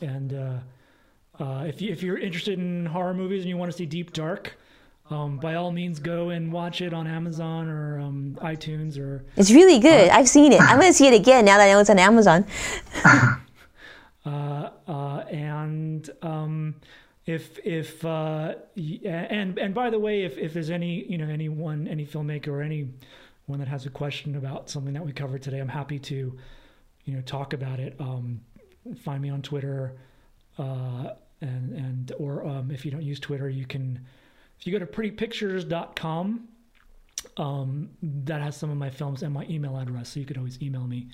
and 0.01 0.33
uh, 0.33 1.43
uh, 1.43 1.65
if 1.65 1.83
you 1.83 1.91
if 1.93 2.03
you're 2.03 2.19
interested 2.19 2.59
in 2.59 2.87
horror 2.87 3.15
movies 3.15 3.41
and 3.41 3.49
you 3.49 3.57
want 3.57 3.71
to 3.71 3.77
see 3.77 3.87
Deep 3.87 4.13
Dark. 4.13 4.57
Um, 5.11 5.39
by 5.39 5.57
all 5.57 5.73
means, 5.73 5.99
go 5.99 6.31
and 6.31 6.53
watch 6.53 6.81
it 6.81 6.95
on 6.95 7.09
Amazon 7.09 7.69
or 7.69 7.99
um, 7.99 8.39
iTunes 8.43 8.97
or. 8.97 9.25
It's 9.37 9.51
really 9.51 9.81
good. 9.81 10.09
Uh, 10.09 10.15
I've 10.15 10.29
seen 10.29 10.53
it. 10.53 10.61
I'm 10.61 10.79
going 10.79 10.93
to 10.93 10.97
see 10.97 11.09
it 11.09 11.15
again 11.15 11.45
now 11.45 11.59
that 11.59 11.69
I 11.69 11.73
know 11.73 11.81
it's 11.81 11.91
on 11.91 11.99
Amazon. 11.99 12.47
Uh, 14.27 14.69
uh, 14.87 15.25
and 15.31 16.11
um, 16.21 16.75
if 17.25 17.59
if 17.65 18.05
and 18.05 19.59
and 19.59 19.75
by 19.75 19.89
the 19.89 19.99
way, 19.99 20.25
if 20.25 20.37
if 20.37 20.53
there's 20.53 20.69
any 20.69 21.07
you 21.09 21.17
know 21.17 21.27
anyone 21.27 21.89
any 21.89 22.05
filmmaker 22.05 22.49
or 22.49 22.61
anyone 22.61 22.95
that 23.49 23.69
has 23.69 23.87
a 23.87 23.91
question 23.91 24.37
about 24.37 24.69
something 24.69 24.93
that 24.93 25.05
we 25.05 25.13
covered 25.13 25.43
today, 25.43 25.59
I'm 25.59 25.69
happy 25.69 25.99
to, 26.01 26.37
you 27.07 27.15
know, 27.15 27.23
talk 27.23 27.55
about 27.55 27.81
it. 27.81 27.97
Um, 27.99 28.43
find 29.03 29.23
me 29.23 29.31
on 29.31 29.41
Twitter, 29.41 29.97
uh, 30.59 31.15
and 31.41 31.73
and 31.73 32.13
or 32.19 32.47
um, 32.47 32.71
if 32.71 32.85
you 32.85 32.91
don't 32.91 33.03
use 33.03 33.21
Twitter, 33.21 33.49
you 33.49 33.65
can. 33.65 34.01
If 34.61 34.67
you 34.67 34.73
go 34.73 34.79
to 34.79 34.87
prettypictures.com, 34.87 36.49
um, 37.37 37.91
that 38.03 38.43
has 38.43 38.57
some 38.57 38.71
of 38.71 38.77
my 38.77 38.91
films 38.91 39.23
and 39.23 39.33
my 39.33 39.47
email 39.49 39.77
address, 39.79 40.11
so 40.11 40.21
you 40.21 40.27
could 40.27 40.37
always 40.37 40.61
email 40.61 40.87
me. 40.87 41.09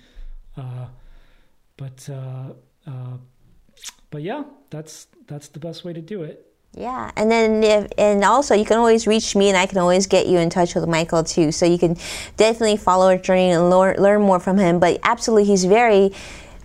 Uh, 0.56 0.87
but 1.76 2.09
uh, 2.11 2.52
uh, 2.87 3.16
but 4.11 4.22
yeah, 4.22 4.44
that's 4.70 5.06
that's 5.26 5.48
the 5.48 5.61
best 5.61 5.85
way 5.85 5.92
to 5.92 6.00
do 6.00 6.22
it. 6.22 6.46
Yeah, 6.76 7.11
and 7.16 7.30
then 7.30 7.62
if, 7.62 7.90
and 7.96 8.22
also 8.24 8.54
you 8.54 8.64
can 8.64 8.76
always 8.76 9.06
reach 9.06 9.35
me, 9.37 9.48
and 9.48 9.56
I 9.56 9.66
can 9.66 9.78
always 9.78 10.06
get 10.06 10.26
you 10.26 10.38
in 10.38 10.50
touch 10.50 10.74
with 10.74 10.87
Michael 10.88 11.22
too. 11.24 11.52
So 11.52 11.66
you 11.66 11.78
can 11.78 11.96
definitely 12.37 12.76
follow 12.76 13.09
his 13.16 13.22
journey 13.22 13.50
and 13.50 13.70
learn, 13.70 13.96
learn 13.96 14.22
more 14.22 14.40
from 14.40 14.59
him. 14.59 14.78
But 14.78 14.98
absolutely, 15.02 15.44
he's 15.44 15.64
very. 15.64 16.12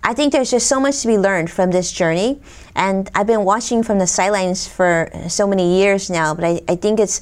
I 0.04 0.14
think 0.14 0.34
there's 0.34 0.50
just 0.50 0.68
so 0.68 0.80
much 0.80 1.02
to 1.02 1.08
be 1.08 1.18
learned 1.18 1.52
from 1.52 1.72
this 1.72 1.92
journey, 1.92 2.42
and 2.76 3.10
I've 3.14 3.28
been 3.28 3.44
watching 3.44 3.84
from 3.84 4.00
the 4.00 4.08
sidelines 4.08 4.68
for 4.68 5.10
so 5.28 5.46
many 5.46 5.78
years 5.78 6.10
now. 6.10 6.34
But 6.34 6.46
I, 6.46 6.62
I 6.68 6.76
think 6.76 7.00
it's 7.00 7.22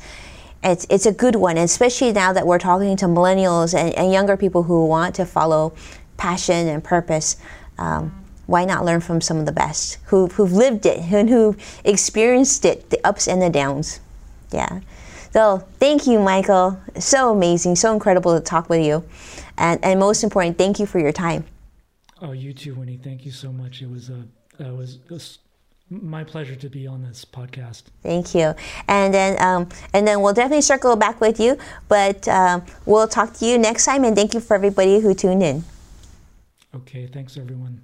it's 0.64 0.86
it's 0.90 1.06
a 1.06 1.12
good 1.12 1.36
one, 1.36 1.58
especially 1.58 2.14
now 2.14 2.32
that 2.32 2.48
we're 2.48 2.60
talking 2.60 2.96
to 2.98 3.06
millennials 3.06 3.78
and, 3.78 3.94
and 3.96 4.14
younger 4.14 4.38
people 4.38 4.64
who 4.64 4.86
want 4.86 5.16
to 5.16 5.26
follow 5.26 5.74
passion 6.16 6.68
and 6.68 6.84
purpose. 6.84 7.36
Um, 7.78 8.16
why 8.46 8.66
not 8.66 8.84
learn 8.84 9.00
from 9.00 9.22
some 9.22 9.38
of 9.38 9.46
the 9.46 9.52
best 9.52 10.00
who, 10.06 10.26
who've 10.28 10.52
lived 10.52 10.88
it 10.88 10.98
and 11.12 11.30
who've 11.30 11.56
experienced 11.86 12.66
it, 12.66 12.90
the 12.90 13.00
ups 13.06 13.28
and 13.28 13.40
the 13.40 13.50
downs? 13.50 14.00
Yeah. 14.52 14.80
So 15.32 15.68
thank 15.80 16.08
you, 16.08 16.20
Michael. 16.20 16.82
So 16.98 17.32
amazing, 17.32 17.76
so 17.76 17.94
incredible 17.94 18.36
to 18.36 18.44
talk 18.44 18.68
with 18.68 18.84
you. 18.84 19.04
And, 19.56 19.84
and 19.86 20.00
most 20.00 20.24
important, 20.24 20.58
thank 20.58 20.80
you 20.80 20.88
for 20.88 20.98
your 20.98 21.12
time. 21.12 21.46
Oh, 22.22 22.32
you 22.34 22.54
too, 22.54 22.76
Winnie. 22.76 22.98
Thank 22.98 23.26
you 23.26 23.32
so 23.32 23.52
much. 23.52 23.82
It 23.82 23.90
was 23.90 24.10
a, 24.10 24.24
it 24.60 24.76
was, 24.76 24.96
it 24.96 25.12
was 25.12 25.40
my 25.90 26.24
pleasure 26.24 26.56
to 26.56 26.70
be 26.70 26.86
on 26.86 27.02
this 27.02 27.26
podcast. 27.26 27.84
Thank 28.04 28.36
you. 28.36 28.54
And 28.88 29.14
then, 29.14 29.42
um, 29.42 29.70
and 29.94 30.08
then 30.08 30.22
we'll 30.22 30.34
definitely 30.34 30.62
circle 30.62 30.96
back 30.96 31.20
with 31.22 31.40
you. 31.40 31.58
But 31.88 32.28
um, 32.28 32.66
we'll 32.86 33.08
talk 33.08 33.34
to 33.36 33.46
you 33.46 33.58
next 33.58 33.86
time. 33.86 34.04
And 34.04 34.16
thank 34.16 34.34
you 34.34 34.40
for 34.40 34.54
everybody 34.56 35.00
who 35.00 35.14
tuned 35.14 35.44
in. 35.44 35.64
Okay. 36.76 37.08
Thanks, 37.08 37.38
everyone. 37.38 37.82